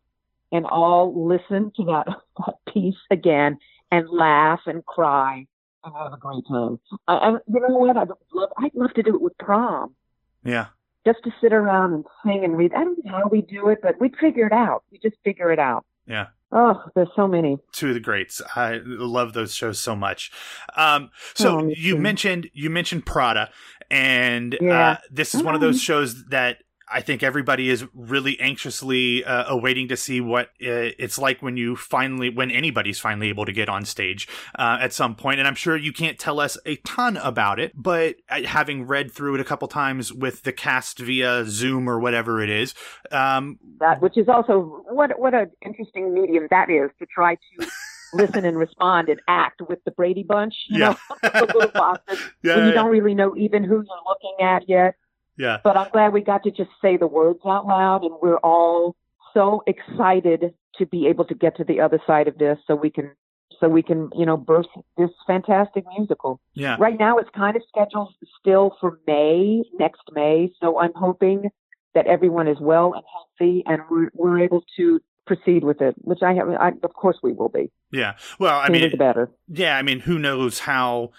and 0.52 0.66
all 0.66 1.28
listen 1.28 1.72
to 1.78 1.84
that, 1.86 2.08
that 2.46 2.56
piece 2.72 2.96
again 3.10 3.58
and 3.92 4.10
laugh 4.10 4.62
and 4.66 4.86
cry 4.86 5.48
and 5.84 5.94
have 5.96 6.14
a 6.14 6.18
great 6.18 6.44
time. 6.48 6.80
I, 7.08 7.14
I, 7.16 7.30
you 7.32 7.60
know 7.60 7.68
what? 7.78 7.98
I'd 7.98 8.10
love, 8.34 8.50
I'd 8.58 8.76
love 8.76 8.94
to 8.94 9.04
do 9.04 9.16
it 9.16 9.22
with 9.22 9.38
prom. 9.38 9.96
yeah. 10.44 10.68
Just 11.06 11.20
to 11.26 11.32
sit 11.42 11.52
around 11.52 11.94
and 11.94 12.06
sing 12.26 12.46
and 12.46 12.58
read. 12.58 12.72
I 12.74 12.86
don't 12.86 13.04
know 13.04 13.12
how 13.12 13.28
we 13.30 13.42
do 13.42 13.68
it, 13.68 13.80
but 13.84 14.00
we'd 14.00 14.16
figure 14.16 14.48
it 14.48 14.54
out. 14.54 14.84
We 14.90 15.00
just 15.00 15.18
figure 15.26 15.52
it 15.52 15.60
out. 15.60 15.86
Yeah. 16.08 16.28
Oh, 16.54 16.82
there's 16.96 17.10
so 17.14 17.28
many. 17.28 17.58
two 17.74 17.90
of 17.90 17.94
the 17.96 18.00
greats. 18.00 18.42
I 18.56 18.80
love 18.86 19.34
those 19.34 19.54
shows 19.54 19.80
so 19.80 19.98
much. 19.98 20.32
Um, 20.78 21.10
so 21.34 21.60
Oh, 21.60 21.64
me 21.66 21.76
you 21.78 21.98
mentioned 21.98 22.50
you 22.54 22.70
mentioned 22.70 23.06
Prada, 23.06 23.50
and 23.92 24.56
uh, 24.64 24.98
this 25.12 25.36
is 25.36 25.44
one 25.44 25.56
of 25.56 25.62
those 25.62 25.82
shows 25.82 26.26
that 26.28 26.60
I 26.94 27.02
think 27.02 27.24
everybody 27.24 27.70
is 27.70 27.86
really 27.94 28.40
anxiously 28.40 29.24
uh, 29.26 29.46
awaiting 29.48 29.88
to 29.90 29.98
see 29.98 30.22
what 30.22 30.48
uh, 30.62 30.94
it's 31.00 31.18
like 31.18 31.42
when 31.42 31.58
you 31.58 31.76
finally, 31.76 32.30
when 32.30 32.52
anybody's 32.52 33.00
finally 33.00 33.30
able 33.30 33.46
to 33.46 33.52
get 33.52 33.70
on 33.70 33.86
stage 33.86 34.28
uh, 34.58 34.78
at 34.80 34.94
some 34.94 35.16
point. 35.16 35.40
And 35.40 35.48
I'm 35.48 35.56
sure 35.56 35.76
you 35.76 35.92
can't 35.94 36.20
tell 36.20 36.40
us 36.40 36.58
a 36.66 36.76
ton 36.78 37.18
about 37.18 37.60
it, 37.60 37.74
but 37.76 38.16
uh, 38.30 38.44
having 38.44 38.86
read 38.88 39.12
through 39.12 39.36
it 39.36 39.42
a 39.42 39.46
couple 39.46 39.68
times 39.68 40.14
with 40.14 40.44
the 40.44 40.52
cast 40.54 41.00
via 41.00 41.46
Zoom 41.46 41.90
or 41.90 42.00
whatever 42.00 42.42
it 42.42 42.50
is, 42.50 42.74
um, 43.12 43.60
That, 43.80 44.02
which 44.02 44.18
is 44.18 44.28
also 44.30 44.84
what 44.90 45.20
what 45.20 45.34
an 45.34 45.52
interesting 45.66 46.14
medium 46.14 46.48
that 46.52 46.70
is 46.70 46.92
to 47.00 47.06
try 47.08 47.36
to 47.36 47.68
listen 48.14 48.46
and 48.46 48.58
respond 48.58 49.10
and 49.10 49.20
act 49.28 49.62
with 49.68 49.84
the 49.86 49.92
Brady 49.92 50.24
Bunch. 50.24 50.54
You 50.70 50.80
Yeah. 50.80 50.90
know, 50.90 50.98
the 51.40 51.46
little 51.54 51.72
yeah, 52.44 52.56
when 52.56 52.66
you 52.66 52.72
yeah, 52.72 52.74
don't 52.74 52.92
really 52.92 53.16
know 53.16 53.36
even 53.38 53.64
who 53.64 53.76
you're 53.76 54.04
looking 54.08 54.36
at 54.46 54.70
yet. 54.70 54.96
Yeah. 55.38 55.58
But 55.64 55.78
I'm 55.78 55.90
glad 55.92 56.14
we 56.14 56.22
got 56.22 56.44
to 56.44 56.52
just 56.52 56.70
say 56.82 56.98
the 56.98 57.08
words 57.08 57.40
out 57.46 57.66
loud, 57.68 58.04
and 58.04 58.14
we're 58.22 58.38
all 58.38 58.96
so 59.34 59.64
excited 59.68 60.54
to 60.78 60.86
be 60.86 61.08
able 61.08 61.26
to 61.26 61.36
get 61.36 61.56
to 61.58 61.64
the 61.64 61.80
other 61.80 62.00
side 62.06 62.28
of 62.28 62.38
this, 62.38 62.58
so 62.68 62.76
we 62.76 62.90
can, 62.90 63.12
so 63.60 63.70
we 63.70 63.82
can, 63.84 64.10
you 64.16 64.26
know, 64.26 64.38
birth 64.38 64.66
this 64.98 65.10
fantastic 65.28 65.84
musical. 65.98 66.40
yeah. 66.54 66.76
Right 66.80 66.98
now, 67.00 67.18
it's 67.18 67.30
kind 67.36 67.56
of 67.56 67.62
scheduled 67.68 68.14
still 68.40 68.76
for 68.80 69.00
May, 69.08 69.64
next 69.80 70.02
May. 70.12 70.52
So 70.60 70.80
I'm 70.80 70.94
hoping 70.96 71.50
that 71.96 72.08
everyone 72.08 72.48
is 72.48 72.58
well 72.60 72.94
and 72.94 73.04
healthy, 73.12 73.64
and 73.66 73.82
we're 73.90 74.10
we're 74.14 74.40
able 74.40 74.64
to 74.78 75.00
proceed 75.26 75.64
with 75.64 75.82
it. 75.82 75.96
Which 76.00 76.20
I 76.24 76.34
have, 76.34 76.50
I, 76.50 76.70
of 76.84 76.94
course, 76.94 77.18
we 77.24 77.34
will 77.34 77.50
be. 77.50 77.72
Yeah. 77.92 78.14
Well, 78.40 78.58
I 78.60 78.68
Sooner 78.68 78.80
mean, 78.80 78.92
the 78.92 78.98
better. 78.98 79.32
yeah, 79.48 79.78
I 79.78 79.82
mean, 79.84 80.00
who 80.02 80.18
knows 80.20 80.60
how 80.60 81.12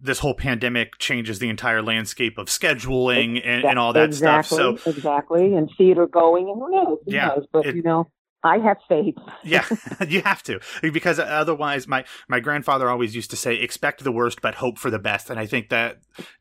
this 0.00 0.18
whole 0.20 0.34
pandemic 0.34 0.98
changes 0.98 1.38
the 1.38 1.48
entire 1.48 1.82
landscape 1.82 2.38
of 2.38 2.46
scheduling 2.48 3.40
and, 3.44 3.64
and 3.64 3.78
all 3.78 3.92
that 3.92 4.04
exactly, 4.04 4.56
stuff. 4.56 4.80
So, 4.82 4.90
exactly, 4.90 5.54
and 5.54 5.70
theater 5.76 6.06
going, 6.06 6.48
and 6.48 6.60
who 6.60 6.70
knows? 6.70 6.98
Who 7.06 7.12
Yeah, 7.12 7.28
knows? 7.28 7.46
But 7.52 7.66
it- 7.66 7.76
you 7.76 7.82
know, 7.82 8.08
I 8.44 8.58
have 8.58 8.78
faith. 8.88 9.14
yeah, 9.44 9.64
you 10.08 10.22
have 10.22 10.42
to 10.44 10.58
because 10.82 11.20
otherwise, 11.20 11.86
my 11.86 12.04
my 12.28 12.40
grandfather 12.40 12.88
always 12.90 13.14
used 13.14 13.30
to 13.30 13.36
say, 13.36 13.54
"Expect 13.54 14.02
the 14.02 14.10
worst, 14.10 14.40
but 14.40 14.56
hope 14.56 14.78
for 14.78 14.90
the 14.90 14.98
best." 14.98 15.30
And 15.30 15.38
I 15.38 15.46
think 15.46 15.68
that 15.68 15.98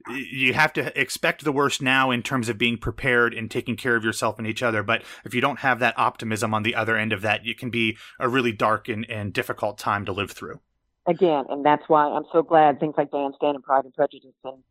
you 0.09 0.53
have 0.53 0.73
to 0.73 0.99
expect 0.99 1.43
the 1.43 1.51
worst 1.51 1.79
now 1.79 2.09
in 2.09 2.23
terms 2.23 2.49
of 2.49 2.57
being 2.57 2.77
prepared 2.79 3.35
and 3.35 3.51
taking 3.51 3.75
care 3.75 3.95
of 3.95 4.03
yourself 4.03 4.39
and 4.39 4.47
each 4.47 4.63
other. 4.63 4.81
But 4.81 5.03
if 5.25 5.35
you 5.35 5.41
don't 5.41 5.59
have 5.59 5.77
that 5.79 5.93
optimism 5.99 6.55
on 6.55 6.63
the 6.63 6.73
other 6.73 6.97
end 6.97 7.13
of 7.13 7.21
that, 7.21 7.45
it 7.45 7.59
can 7.59 7.69
be 7.69 7.97
a 8.19 8.27
really 8.27 8.51
dark 8.51 8.89
and, 8.89 9.07
and 9.07 9.31
difficult 9.31 9.77
time 9.77 10.03
to 10.05 10.11
live 10.11 10.31
through. 10.31 10.59
Again, 11.07 11.45
and 11.49 11.65
that's 11.65 11.83
why 11.87 12.05
I'm 12.05 12.23
so 12.31 12.41
glad 12.43 12.79
things 12.79 12.95
like 12.97 13.11
Bandstand 13.11 13.55
and 13.55 13.63
Pride 13.63 13.85
and 13.85 13.93
Prejudice 13.93 14.31
and 14.43 14.63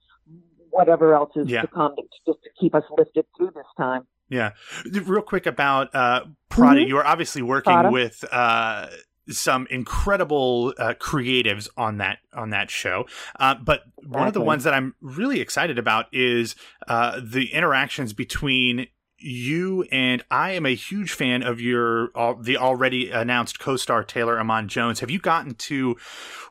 whatever 0.71 1.14
else 1.14 1.31
is 1.37 1.49
Yeah. 1.49 1.62
to 1.62 1.66
come 1.66 1.97
to, 1.97 2.03
just 2.27 2.43
to 2.45 2.51
keep 2.59 2.75
us 2.75 2.85
lifted 2.97 3.27
through 3.37 3.51
this 3.55 3.66
time. 3.77 4.07
Yeah. 4.29 4.53
Real 4.85 5.23
quick 5.23 5.47
about 5.47 5.93
uh, 5.95 6.25
Prada. 6.49 6.81
Mhm. 6.81 6.88
You 6.88 6.99
are 6.99 7.07
obviously 7.07 7.43
working 7.43 7.73
Prada. 7.73 7.90
with 7.90 8.25
uh, 8.31 8.87
some 9.29 9.66
incredible 9.71 10.73
uh, 10.79 10.95
creatives 10.95 11.69
on 11.77 11.99
that 11.99 12.19
on 12.33 12.51
that 12.51 12.71
show. 12.71 13.07
Uh, 13.40 13.57
but 13.57 13.83
one 14.07 14.29
of 14.29 14.35
the 14.35 14.40
ones 14.40 14.62
that 14.64 14.73
I'm 14.75 14.95
really 15.01 15.40
excited 15.40 15.79
about 15.79 16.07
is 16.12 16.55
uh, 16.87 17.21
the 17.23 17.53
interactions 17.53 18.12
between 18.12 18.87
you 19.20 19.83
and 19.92 20.24
I 20.30 20.52
am 20.52 20.64
a 20.66 20.74
huge 20.74 21.12
fan 21.12 21.42
of 21.42 21.61
your 21.61 22.11
al- 22.16 22.37
the 22.37 22.56
already 22.56 23.11
announced 23.11 23.61
co-star 23.61 24.02
Taylor 24.04 24.38
Iman 24.40 24.68
Jones. 24.68 25.00
Have 25.00 25.11
you 25.11 25.18
gotten 25.18 25.54
to 25.54 25.96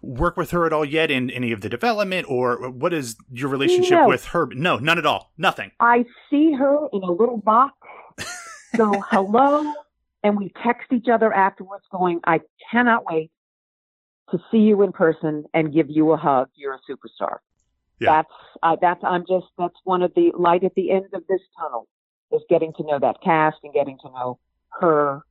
work 0.01 0.37
with 0.37 0.51
her 0.51 0.65
at 0.65 0.73
all 0.73 0.85
yet 0.85 1.09
in 1.11 1.29
any 1.31 1.51
of 1.51 1.61
the 1.61 1.69
development, 1.69 2.29
or 2.29 2.69
what 2.69 2.93
is 2.93 3.15
your 3.31 3.49
relationship 3.49 3.99
No. 3.99 4.07
with 4.07 4.25
her? 4.25 4.47
No, 4.53 4.77
none 4.77 4.97
at 4.97 5.05
all. 5.05 5.31
Nothing. 5.37 5.71
I 5.79 6.05
see 6.29 6.53
her 6.53 6.87
in 6.93 7.01
a 7.03 7.11
little 7.11 7.37
box. 7.37 7.75
So 8.75 8.91
hello, 9.09 9.73
and 10.23 10.37
we 10.37 10.51
text 10.63 10.91
each 10.91 11.07
other 11.11 11.33
afterwards, 11.33 11.85
going, 11.91 12.19
"I 12.25 12.41
cannot 12.71 13.03
wait 13.05 13.31
to 14.31 14.39
see 14.51 14.59
you 14.59 14.81
in 14.83 14.91
person 14.91 15.45
and 15.53 15.73
give 15.73 15.87
you 15.89 16.11
a 16.11 16.17
hug. 16.17 16.49
You're 16.55 16.75
a 16.75 16.79
superstar." 16.91 17.37
Yeah. 17.99 18.11
That's 18.11 18.31
I, 18.63 18.75
that's 18.79 19.03
I'm 19.03 19.25
just 19.27 19.47
that's 19.57 19.75
one 19.83 20.01
of 20.03 20.13
the 20.15 20.31
light 20.37 20.63
at 20.63 20.73
the 20.75 20.91
end 20.91 21.07
of 21.13 21.23
this 21.27 21.41
tunnel 21.59 21.87
is 22.31 22.41
getting 22.49 22.73
to 22.73 22.83
know 22.83 22.99
that 22.99 23.21
cast 23.21 23.57
and 23.63 23.73
getting 23.73 23.97
to 23.99 24.09
know 24.09 24.39
her. 24.79 25.21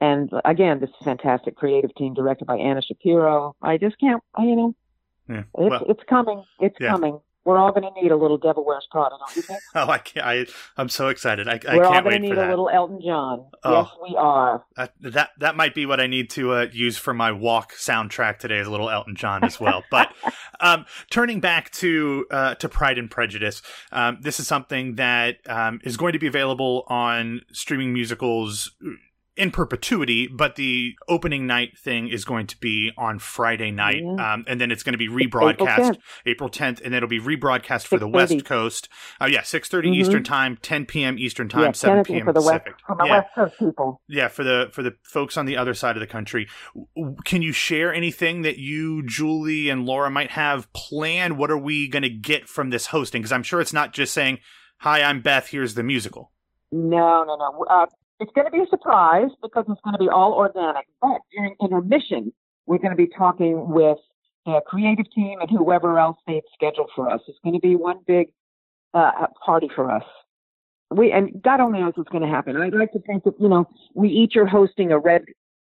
And 0.00 0.30
again, 0.44 0.80
this 0.80 0.90
fantastic 1.02 1.56
creative 1.56 1.94
team 1.94 2.14
directed 2.14 2.46
by 2.46 2.56
Anna 2.56 2.82
Shapiro. 2.82 3.56
I 3.62 3.78
just 3.78 3.98
can't, 3.98 4.22
I, 4.34 4.44
you 4.44 4.56
know, 4.56 4.74
Yeah. 5.28 5.38
it's 5.40 5.48
Well, 5.54 5.84
it's 5.88 6.02
coming. 6.04 6.44
It's 6.60 6.76
Yeah. 6.78 6.90
coming. 6.90 7.20
We're 7.46 7.58
all 7.58 7.70
going 7.70 7.84
to 7.84 8.02
need 8.02 8.10
a 8.10 8.16
little 8.16 8.38
Devil 8.38 8.64
Wears 8.64 8.88
Prada, 8.90 9.14
don't 9.18 9.36
you 9.36 9.42
think? 9.42 9.60
Oh, 9.76 9.88
I 9.88 9.98
can't. 9.98 10.26
I, 10.26 10.46
I'm 10.76 10.88
so 10.88 11.08
excited. 11.08 11.46
I, 11.48 11.60
I 11.68 11.76
We're 11.76 11.84
all 11.84 11.92
can't 11.92 12.04
going 12.04 12.22
to 12.22 12.28
need 12.28 12.36
a 12.36 12.48
little 12.48 12.68
Elton 12.68 13.00
John. 13.00 13.46
Oh. 13.62 13.82
Yes, 13.82 13.90
we 14.02 14.16
are. 14.16 14.64
That, 14.76 14.92
that 15.00 15.30
that 15.38 15.56
might 15.56 15.74
be 15.74 15.86
what 15.86 16.00
I 16.00 16.08
need 16.08 16.28
to 16.30 16.52
uh, 16.52 16.66
use 16.72 16.96
for 16.96 17.14
my 17.14 17.30
walk 17.30 17.74
soundtrack 17.74 18.38
today, 18.38 18.58
is 18.58 18.66
a 18.66 18.70
little 18.70 18.90
Elton 18.90 19.14
John 19.14 19.44
as 19.44 19.60
well. 19.60 19.84
but 19.90 20.12
um, 20.60 20.86
turning 21.10 21.38
back 21.38 21.70
to 21.72 22.26
uh, 22.30 22.54
to 22.56 22.68
Pride 22.68 22.98
and 22.98 23.08
Prejudice, 23.08 23.62
um, 23.92 24.18
this 24.20 24.40
is 24.40 24.48
something 24.48 24.96
that 24.96 25.36
um, 25.48 25.80
is 25.84 25.96
going 25.96 26.14
to 26.14 26.18
be 26.18 26.26
available 26.26 26.84
on 26.88 27.42
streaming 27.52 27.92
musicals 27.92 28.72
in 29.36 29.50
perpetuity. 29.50 30.26
But 30.26 30.56
the 30.56 30.94
opening 31.08 31.46
night 31.46 31.78
thing 31.78 32.08
is 32.08 32.24
going 32.24 32.46
to 32.48 32.56
be 32.58 32.90
on 32.96 33.18
Friday 33.18 33.70
night, 33.70 34.02
Yeah. 34.02 34.32
um, 34.34 34.44
and 34.48 34.60
then 34.60 34.70
it's 34.70 34.82
going 34.82 34.92
to 34.94 34.98
be 34.98 35.04
April 35.24 35.46
rebroadcast 35.48 35.76
10th. 35.76 35.98
April 36.26 36.48
10th, 36.50 36.80
and 36.84 36.94
it'll 36.94 37.08
be 37.08 37.20
rebroadcast 37.20 37.86
for 37.86 37.98
the 37.98 38.08
West 38.08 38.44
Coast. 38.44 38.88
Oh 39.20 39.26
yeah, 39.26 39.42
6:30 39.42 39.90
Mhm. 39.90 39.94
Eastern 39.96 40.24
time, 40.24 40.56
10 40.62 40.86
p.m. 40.86 41.18
Eastern 41.18 41.48
time, 41.48 41.62
yeah, 41.64 41.72
7 41.72 42.04
p.m. 42.04 42.24
for 42.24 42.32
the 42.32 42.40
West, 42.40 42.64
Pacific. 42.64 42.74
for 42.86 42.96
the 42.96 43.04
yeah. 43.04 43.12
West 43.18 43.28
Coast 43.34 43.54
people. 43.58 44.00
Yeah, 44.08 44.28
for 44.28 44.44
the 44.44 44.70
for 44.72 44.82
the 44.82 44.94
folks 45.02 45.36
on 45.36 45.46
the 45.46 45.56
other 45.56 45.74
side 45.74 45.96
of 45.96 46.00
the 46.00 46.06
country, 46.06 46.48
can 47.24 47.42
you 47.42 47.52
share 47.52 47.92
anything 47.92 48.42
that 48.42 48.58
you, 48.58 49.02
Julie, 49.06 49.68
and 49.68 49.84
Laura 49.86 50.10
might 50.10 50.30
have 50.32 50.72
planned? 50.72 51.36
What 51.38 51.50
are 51.50 51.58
we 51.58 51.88
going 51.88 52.02
to 52.02 52.08
get 52.10 52.48
from 52.48 52.70
this 52.70 52.86
hosting? 52.86 53.22
Because 53.22 53.32
I'm 53.32 53.42
sure 53.42 53.60
it's 53.60 53.72
not 53.72 53.92
just 53.92 54.12
saying, 54.14 54.38
"Hi, 54.78 55.02
I'm 55.02 55.20
Beth. 55.20 55.48
Here's 55.48 55.74
the 55.74 55.82
musical." 55.82 56.32
No, 56.72 57.22
no, 57.24 57.36
no. 57.36 57.64
Uh, 57.70 57.86
it's 58.20 58.32
going 58.34 58.46
to 58.46 58.50
be 58.50 58.60
a 58.62 58.66
surprise 58.68 59.30
because 59.42 59.64
it's 59.68 59.80
going 59.82 59.94
to 59.94 59.98
be 59.98 60.08
all 60.08 60.32
organic. 60.34 60.86
But 61.02 61.18
during 61.34 61.54
intermission, 61.60 62.32
we're 62.66 62.78
going 62.78 62.90
to 62.90 62.96
be 62.96 63.06
talking 63.08 63.68
with 63.68 63.98
the 64.46 64.60
creative 64.66 65.10
team 65.12 65.40
and 65.40 65.50
whoever 65.50 65.98
else 65.98 66.16
they've 66.26 66.42
scheduled 66.54 66.90
for 66.94 67.10
us. 67.10 67.20
It's 67.28 67.38
going 67.44 67.54
to 67.54 67.60
be 67.60 67.76
one 67.76 67.98
big 68.06 68.28
uh, 68.94 69.26
party 69.44 69.68
for 69.74 69.90
us. 69.90 70.04
We 70.90 71.10
and 71.10 71.42
God 71.42 71.60
only 71.60 71.80
knows 71.80 71.94
what's 71.96 72.10
going 72.10 72.22
to 72.22 72.28
happen. 72.30 72.56
I'd 72.56 72.72
like 72.72 72.92
to 72.92 73.00
think 73.00 73.24
that 73.24 73.34
you 73.40 73.48
know 73.48 73.68
we 73.94 74.08
each 74.08 74.36
are 74.36 74.46
hosting 74.46 74.92
a 74.92 74.98
red 74.98 75.24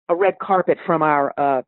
a 0.09 0.15
red 0.15 0.37
carpet 0.39 0.77
from 0.85 1.01
our 1.01 1.33
uh, 1.37 1.61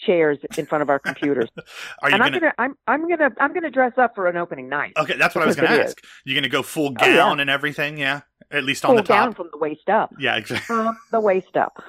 chairs 0.00 0.38
in 0.56 0.64
front 0.66 0.80
of 0.80 0.88
our 0.88 0.98
computers. 0.98 1.48
Are 2.02 2.08
you 2.08 2.14
and 2.14 2.22
I'm 2.22 2.30
going 2.30 2.42
to? 2.42 2.52
I'm 2.58 2.74
I'm 2.86 3.08
gonna 3.08 3.30
I'm 3.38 3.52
gonna 3.52 3.70
dress 3.70 3.92
up 3.98 4.14
for 4.14 4.26
an 4.26 4.38
opening 4.38 4.70
night. 4.70 4.94
Okay, 4.96 5.16
that's 5.18 5.34
what 5.34 5.44
I 5.44 5.46
was 5.46 5.54
going 5.56 5.68
to 5.68 5.74
it 5.80 5.84
is. 5.84 5.90
ask. 5.92 6.04
You're 6.24 6.34
going 6.34 6.44
to 6.44 6.48
go 6.48 6.62
full 6.62 6.94
Oh, 6.98 7.06
yeah. 7.06 7.16
gown 7.16 7.40
and 7.40 7.50
everything, 7.50 7.98
yeah? 7.98 8.22
At 8.52 8.64
least 8.64 8.84
on 8.84 8.96
the 8.96 9.02
top. 9.02 9.08
down 9.08 9.34
from 9.34 9.48
the 9.50 9.58
waist 9.58 9.88
up. 9.88 10.14
Yeah, 10.18 10.36
exactly. 10.36 10.64
From 10.66 10.96
the 11.10 11.20
waist 11.20 11.56
up. 11.56 11.82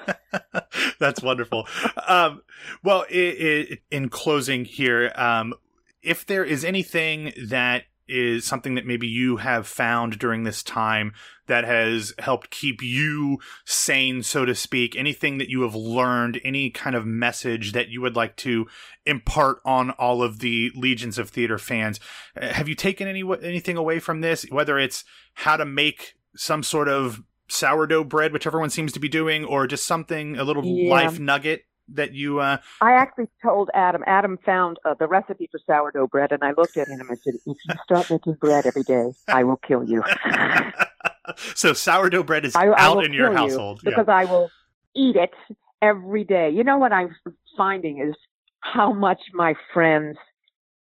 That's 0.98 1.22
wonderful. 1.22 1.68
Um, 2.08 2.42
well, 2.82 3.04
i 3.10 3.68
i 3.70 3.78
in 3.90 4.08
closing 4.08 4.64
here, 4.64 5.12
um, 5.14 5.54
if 6.02 6.24
there 6.26 6.44
is 6.44 6.64
anything 6.64 7.32
that 7.48 7.84
is 8.06 8.44
something 8.44 8.74
that 8.74 8.86
maybe 8.86 9.06
you 9.06 9.38
have 9.38 9.66
found 9.66 10.18
during 10.18 10.44
this 10.44 10.62
time 10.62 11.12
that 11.46 11.64
has 11.64 12.12
helped 12.18 12.50
keep 12.50 12.82
you 12.82 13.38
sane, 13.64 14.22
so 14.22 14.44
to 14.44 14.54
speak, 14.54 14.96
anything 14.96 15.38
that 15.38 15.48
you 15.48 15.62
have 15.62 15.74
learned, 15.74 16.40
any 16.44 16.70
kind 16.70 16.94
of 16.96 17.06
message 17.06 17.72
that 17.72 17.88
you 17.88 18.00
would 18.00 18.16
like 18.16 18.36
to 18.36 18.66
impart 19.06 19.58
on 19.64 19.90
all 19.92 20.22
of 20.22 20.40
the 20.40 20.70
legions 20.74 21.18
of 21.18 21.30
theater 21.30 21.58
fans, 21.58 21.98
uh, 22.40 22.48
have 22.48 22.68
you 22.68 22.74
taken 22.74 23.08
any 23.08 23.22
anything 23.42 23.76
away 23.76 23.98
from 23.98 24.20
this? 24.20 24.44
Whether 24.50 24.78
it's 24.78 25.04
how 25.34 25.56
to 25.56 25.64
make 25.64 26.14
some 26.36 26.62
sort 26.62 26.88
of 26.88 27.22
sourdough 27.48 28.04
bread, 28.04 28.32
which 28.32 28.46
everyone 28.46 28.70
seems 28.70 28.92
to 28.92 29.00
be 29.00 29.08
doing, 29.08 29.44
or 29.44 29.66
just 29.66 29.86
something 29.86 30.36
a 30.36 30.44
little 30.44 30.64
Yeah. 30.64 30.90
life 30.90 31.18
nugget. 31.18 31.64
that 31.86 32.14
you? 32.14 32.40
Uh... 32.40 32.56
I 32.80 32.92
actually 32.92 33.28
told 33.42 33.68
Adam. 33.74 34.02
Adam 34.06 34.38
found 34.38 34.78
uh, 34.86 34.94
the 34.94 35.06
recipe 35.06 35.50
for 35.52 35.60
sourdough 35.66 36.06
bread, 36.06 36.32
and 36.32 36.42
I 36.42 36.52
looked 36.56 36.78
at 36.78 36.88
him 36.88 36.98
and 36.98 37.10
I 37.10 37.14
said, 37.16 37.34
"If 37.34 37.42
you 37.44 37.74
start 37.84 38.10
making 38.10 38.36
bread 38.40 38.64
every 38.64 38.84
day, 38.84 39.12
I 39.28 39.44
will 39.44 39.58
kill 39.58 39.84
you." 39.84 40.02
so 41.54 41.74
sourdough 41.74 42.22
bread 42.22 42.46
is 42.46 42.56
I, 42.56 42.68
out 42.68 42.98
I 42.98 43.04
in 43.04 43.12
your 43.12 43.32
household 43.32 43.80
you 43.82 43.90
because 43.90 44.06
yeah. 44.08 44.16
I 44.16 44.24
will 44.24 44.50
eat 44.96 45.16
it 45.16 45.34
every 45.82 46.24
day. 46.24 46.48
You 46.48 46.64
know 46.64 46.78
what 46.78 46.92
I'm 46.92 47.14
finding 47.56 48.00
is 48.00 48.14
how 48.60 48.92
much 48.92 49.20
my 49.34 49.54
friends 49.72 50.16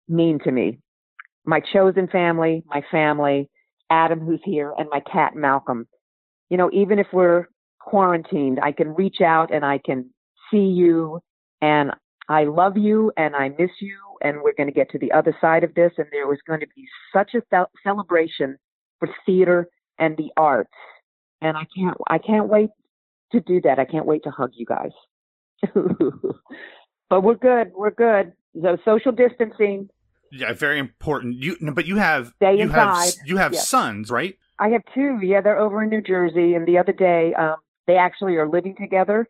mean 0.08 0.40
to 0.44 0.52
me. 0.52 0.80
My 1.46 1.62
chosen 1.62 2.08
family, 2.08 2.64
my 2.68 2.84
family, 2.92 3.50
Adam 3.90 4.20
who's 4.20 4.42
here, 4.44 4.74
and 4.78 4.90
my 4.90 5.00
cat 5.00 5.36
Malcolm. 5.36 5.88
You 6.50 6.58
know, 6.58 6.70
even 6.74 7.00
if 7.00 7.08
we're 7.14 7.48
quarantined, 7.80 8.60
I 8.62 8.72
can 8.72 8.94
reach 8.96 9.22
out 9.22 9.54
and 9.54 9.66
I 9.66 9.80
can 9.80 10.10
see 10.52 10.58
you 10.58 11.20
and 11.62 11.92
I 12.28 12.44
love 12.46 12.78
you 12.78 13.12
and 13.18 13.36
I 13.36 13.50
miss 13.50 13.72
you 13.80 13.98
and 14.22 14.42
we're 14.44 14.54
going 14.54 14.68
to 14.68 14.74
get 14.74 14.90
to 14.92 15.00
the 15.00 15.12
other 15.12 15.36
side 15.42 15.64
of 15.64 15.74
this 15.76 15.92
and 15.98 16.08
there 16.12 16.28
was 16.28 16.40
going 16.48 16.60
to 16.60 16.68
be 16.76 16.88
such 17.14 17.32
a 17.36 17.66
celebration 17.84 18.58
for 19.00 19.10
theater 19.26 19.68
and 19.98 20.18
the 20.18 20.32
arts 20.38 20.74
and 21.42 21.58
I 21.58 21.66
can't 21.76 21.98
I 22.08 22.18
can't 22.18 22.48
wait 22.48 22.70
to 23.32 23.40
do 23.40 23.62
that. 23.62 23.80
I 23.80 23.86
can't 23.86 24.06
wait 24.06 24.24
to 24.24 24.32
hug 24.32 24.52
you 24.56 24.66
guys. 24.66 24.92
but 27.10 27.22
we're 27.22 27.36
good. 27.36 27.72
We're 27.76 27.92
good. 27.92 28.34
So 28.62 28.78
social 28.86 29.12
distancing. 29.12 29.90
Yeah, 30.32 30.54
very 30.54 30.80
important. 30.80 31.36
You 31.36 31.58
but 31.74 31.86
you 31.86 31.98
have 31.98 32.34
Stay 32.38 32.58
you 32.58 32.64
inside. 32.64 33.06
have 33.06 33.14
you 33.26 33.38
have 33.38 33.54
yes. 33.54 33.68
sons, 33.68 34.12
right? 34.12 34.38
I 34.60 34.70
have 34.70 34.82
two. 34.94 35.20
Yeah, 35.22 35.42
they're 35.42 35.60
over 35.60 35.84
in 35.84 35.90
New 35.90 36.02
Jersey 36.02 36.54
and 36.54 36.68
the 36.68 36.78
other 36.78 36.94
day 36.94 37.34
um 37.34 37.56
they 37.88 37.98
actually 37.98 38.36
are 38.36 38.48
living 38.48 38.76
together 38.76 39.28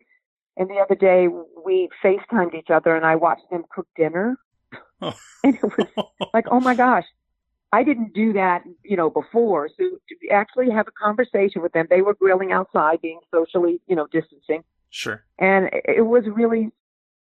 and 0.56 0.68
the 0.68 0.76
other 0.76 0.94
day 0.94 1.28
we 1.64 1.88
FaceTimed 2.04 2.54
each 2.54 2.70
other 2.70 2.94
and 2.94 3.06
I 3.06 3.16
watched 3.16 3.48
them 3.50 3.64
cook 3.74 3.88
dinner. 3.96 4.36
Oh. 5.00 5.14
And 5.42 5.54
it 5.54 5.62
was 5.62 6.06
like, 6.34 6.44
oh 6.50 6.60
my 6.60 6.74
gosh, 6.74 7.06
I 7.72 7.82
didn't 7.82 8.12
do 8.12 8.34
that, 8.34 8.62
you 8.84 8.94
know, 8.94 9.08
before. 9.08 9.70
So 9.70 9.84
to 9.84 10.28
actually 10.28 10.70
have 10.70 10.86
a 10.86 10.90
conversation 10.90 11.62
with 11.62 11.72
them, 11.72 11.86
they 11.88 12.02
were 12.02 12.12
grilling 12.12 12.52
outside, 12.52 13.00
being 13.00 13.20
socially, 13.32 13.80
you 13.86 13.96
know, 13.96 14.06
distancing. 14.12 14.64
Sure. 14.90 15.24
And 15.38 15.70
it 15.72 16.04
was 16.04 16.24
really 16.26 16.70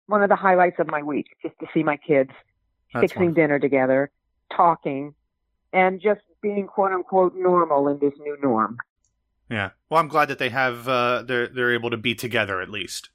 one 0.07 0.23
of 0.25 0.31
the 0.31 0.37
highlights 0.37 0.81
of 0.81 0.89
my 0.89 1.01
week, 1.01 1.27
just 1.43 1.55
to 1.61 1.67
see 1.73 1.85
my 1.85 1.97
kids 1.97 2.31
That's 2.93 3.03
fixing 3.03 3.21
wonderful. 3.21 3.43
dinner 3.43 3.59
together, 3.59 4.11
talking, 4.55 5.15
and 5.73 6.01
just 6.01 6.21
being 6.41 6.67
quote 6.67 6.93
unquote 6.93 7.35
normal 7.37 7.89
in 7.89 7.99
this 7.99 8.15
new 8.21 8.37
norm. 8.43 8.79
Yeah. 9.51 9.71
Well, 9.89 10.01
I'm 10.01 10.09
glad 10.09 10.29
that 10.29 10.39
they 10.39 10.51
have 10.51 10.89
uh, 10.89 11.23
they're 11.27 11.49
they're 11.49 11.73
able 11.73 11.91
to 11.91 11.97
be 11.97 12.15
together 12.15 12.61
at 12.61 12.71
least. 12.71 13.11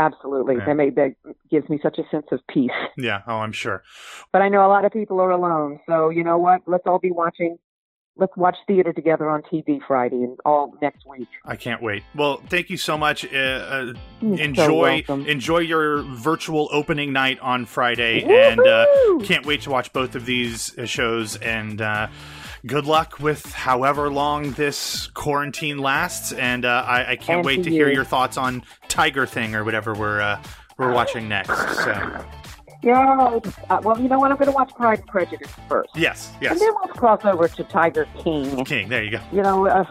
Absolutely, 0.00 0.56
yeah. 0.56 0.66
that 0.66 0.76
may, 0.76 0.90
that 0.90 1.14
gives 1.50 1.68
me 1.68 1.80
such 1.82 1.98
a 1.98 2.08
sense 2.08 2.26
of 2.30 2.40
peace. 2.48 2.70
Yeah. 2.96 3.22
Oh, 3.26 3.38
I'm 3.38 3.52
sure. 3.52 3.82
But 4.32 4.42
I 4.42 4.48
know 4.48 4.64
a 4.64 4.68
lot 4.68 4.84
of 4.84 4.92
people 4.92 5.20
are 5.20 5.30
alone, 5.30 5.80
so 5.88 6.08
you 6.08 6.22
know 6.22 6.38
what? 6.38 6.62
Let's 6.66 6.84
all 6.86 6.98
be 6.98 7.10
watching. 7.10 7.58
Let's 8.18 8.36
watch 8.36 8.56
theater 8.66 8.92
together 8.92 9.30
on 9.30 9.42
TV 9.42 9.78
Friday 9.86 10.16
and 10.16 10.38
all 10.44 10.74
next 10.82 11.06
week. 11.06 11.28
I 11.44 11.54
can't 11.54 11.80
wait. 11.80 12.02
Well, 12.16 12.42
thank 12.48 12.68
you 12.68 12.76
so 12.76 12.98
much. 12.98 13.24
Uh, 13.24 13.38
uh, 13.38 13.92
enjoy 14.22 15.04
so 15.06 15.14
enjoy 15.14 15.58
your 15.58 16.02
virtual 16.02 16.68
opening 16.72 17.12
night 17.12 17.38
on 17.40 17.64
Friday, 17.64 18.24
Woo-hoo! 18.24 18.34
and 18.34 18.60
uh, 18.60 19.24
can't 19.24 19.46
wait 19.46 19.62
to 19.62 19.70
watch 19.70 19.92
both 19.92 20.16
of 20.16 20.26
these 20.26 20.76
uh, 20.76 20.84
shows 20.84 21.36
and 21.36 21.80
uh, 21.80 22.08
good 22.66 22.86
luck 22.86 23.20
with 23.20 23.44
however 23.52 24.10
long 24.10 24.50
this 24.52 25.06
quarantine 25.08 25.78
lasts, 25.78 26.32
and 26.32 26.64
uh, 26.64 26.84
I, 26.86 27.12
I, 27.12 27.16
can't 27.16 27.38
and 27.38 27.46
wait 27.46 27.64
to, 27.64 27.70
hear 27.70 27.88
your 27.88 28.04
thoughts 28.04 28.36
on 28.36 28.62
Tiger 28.88 29.26
Thing 29.26 29.54
or 29.54 29.64
whatever 29.64 29.94
we're 29.94 30.20
uh, 30.20 30.42
we're 30.76 30.92
watching 30.92 31.28
next. 31.28 31.56
So. 31.84 32.24
Yeah, 32.80 33.40
uh, 33.70 33.80
well, 33.82 34.00
you 34.00 34.08
know 34.08 34.20
what? 34.20 34.30
I'm 34.30 34.36
going 34.36 34.50
to 34.50 34.54
watch 34.54 34.72
Pride 34.76 35.00
and 35.00 35.08
Prejudice 35.08 35.50
first. 35.68 35.90
Yes, 35.96 36.32
yes. 36.40 36.52
And 36.52 36.60
then 36.60 36.70
we'll 36.74 36.94
cross 36.94 37.24
over 37.24 37.48
to 37.48 37.64
Tiger 37.64 38.06
King. 38.22 38.64
King, 38.64 38.88
there 38.88 39.02
you 39.02 39.10
go. 39.10 39.20
You 39.32 39.42
know, 39.42 39.66
uh, 39.66 39.84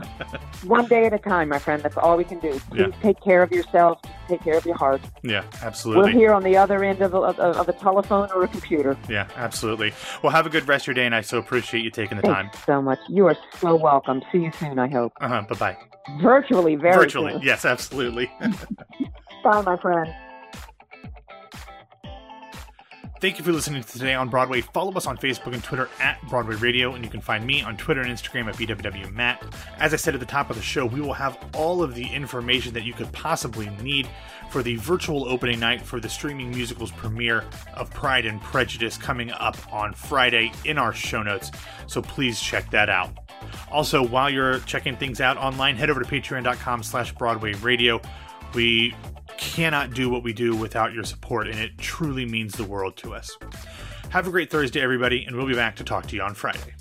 one 0.63 0.86
day 0.88 1.06
at 1.06 1.13
a 1.13 1.19
time, 1.19 1.50
my 1.50 1.60
friend. 1.60 1.84
That's 1.84 1.97
all 1.97 2.15
we 2.15 2.23
can 2.23 2.39
do. 2.39 2.58
Please 2.69 2.80
yeah. 2.80 3.02
take 3.02 3.19
care 3.21 3.43
of 3.43 3.52
yourself. 3.52 4.00
Take 4.30 4.41
care 4.41 4.58
of 4.58 4.65
your 4.65 4.76
heart. 4.76 5.02
Yeah, 5.21 5.43
absolutely. 5.62 6.13
We're 6.13 6.17
here 6.17 6.34
on 6.34 6.43
the 6.43 6.56
other 6.56 6.82
end 6.84 7.02
of 7.02 7.13
a, 7.13 7.17
of 7.17 7.67
a 7.67 7.73
telephone 7.73 8.30
or 8.32 8.43
a 8.43 8.47
computer. 8.47 8.97
Yeah, 9.10 9.28
absolutely. 9.36 9.93
Well, 10.23 10.32
have 10.32 10.45
a 10.45 10.50
good 10.50 10.67
rest 10.67 10.84
of 10.84 10.88
your 10.88 10.93
day, 10.95 11.06
and 11.06 11.15
I 11.15 11.21
so 11.21 11.39
appreciate 11.39 11.84
you 11.84 11.91
taking 11.91 12.17
the 12.17 12.23
Thanks 12.23 12.58
time. 12.58 12.65
so 12.65 12.82
much. 12.82 13.00
You 13.10 13.28
are 13.28 13.38
so 13.60 13.76
welcome. 13.76 14.21
See 14.32 14.39
you 14.39 14.52
soon, 14.54 14.80
I 14.80 14.88
hope. 14.88 15.12
Uh 15.19 15.28
huh. 15.28 15.43
Bye 15.50 15.56
bye. 15.56 15.78
Virtually, 16.21 16.76
very 16.76 16.95
Virtually, 16.95 17.34
soon. 17.34 17.41
yes, 17.41 17.65
absolutely. 17.65 18.32
Bye, 19.43 19.62
my 19.62 19.78
friend. 19.78 20.13
Thank 23.20 23.40
you 23.40 23.44
for 23.44 23.52
listening 23.52 23.82
to 23.84 23.92
Today 23.92 24.14
on 24.14 24.30
Broadway. 24.30 24.62
Follow 24.62 24.94
us 24.94 25.08
on 25.08 25.18
Facebook 25.18 25.52
and 25.54 25.64
Twitter 25.64 25.90
at 26.00 26.22
Broadway 26.30 26.54
Radio, 26.56 26.94
and 26.94 27.04
you 27.04 27.10
can 27.10 27.20
find 27.20 27.48
me 27.48 27.64
on 27.64 27.76
Twitter 27.76 28.02
and 28.02 28.12
Instagram 28.12 28.48
at 28.48 28.56
BWWMatt. 28.58 29.54
As 29.80 29.92
I 29.92 29.98
said 29.98 30.14
at 30.14 30.20
the 30.20 30.26
top 30.28 30.52
of 30.52 30.56
the 30.56 30.62
show, 30.62 30.86
we 30.86 31.02
will 31.02 31.14
have 31.14 31.36
all 31.56 31.82
of 31.82 31.96
the 31.96 32.06
information 32.06 32.74
that 32.74 32.84
you 32.84 32.94
could 32.94 33.12
possibly 33.14 33.72
need 33.82 34.08
for 34.52 34.62
the 34.62 34.76
virtual 34.76 35.28
opening 35.28 35.60
night 35.60 35.82
for 35.82 36.00
the 36.00 36.08
streaming 36.08 36.52
musicals 36.52 36.92
premiere 36.92 37.44
of 37.74 37.90
Pride 37.90 38.28
and 38.28 38.40
Prejudice 38.40 38.98
coming 38.98 39.32
up 39.32 39.58
on 39.74 39.94
Friday 39.94 40.52
in 40.66 40.78
our 40.78 40.94
show 40.94 41.24
notes, 41.24 41.52
so 41.88 42.04
please 42.04 42.40
check 42.40 42.70
that 42.70 42.88
out. 42.88 43.18
Also, 43.72 44.06
while 44.06 44.30
you're 44.30 44.60
checking 44.60 44.96
things 44.96 45.22
out 45.22 45.38
online, 45.38 45.76
head 45.76 45.90
over 45.90 46.04
to 46.04 46.08
patreon.com 46.08 46.84
slash 46.84 47.14
Broadway 47.14 47.54
Radio. 47.56 48.00
We 48.54 48.96
cannot 49.38 49.94
do 49.94 50.10
what 50.10 50.24
we 50.24 50.34
do 50.34 50.56
without 50.56 50.94
your 50.94 51.04
support, 51.04 51.48
and 51.48 51.60
it 51.60 51.78
truly 51.78 52.26
means 52.26 52.54
the 52.54 52.64
world 52.64 52.98
to 52.98 53.14
us. 53.14 53.38
Have 54.10 54.28
a 54.28 54.32
great 54.32 54.50
Thursday, 54.50 54.82
everybody, 54.82 55.26
and 55.26 55.36
we'll 55.36 55.48
be 55.48 55.54
back 55.54 55.76
to 55.78 55.84
talk 55.84 56.08
to 56.08 56.16
you 56.16 56.22
on 56.22 56.34
Friday. 56.34 56.77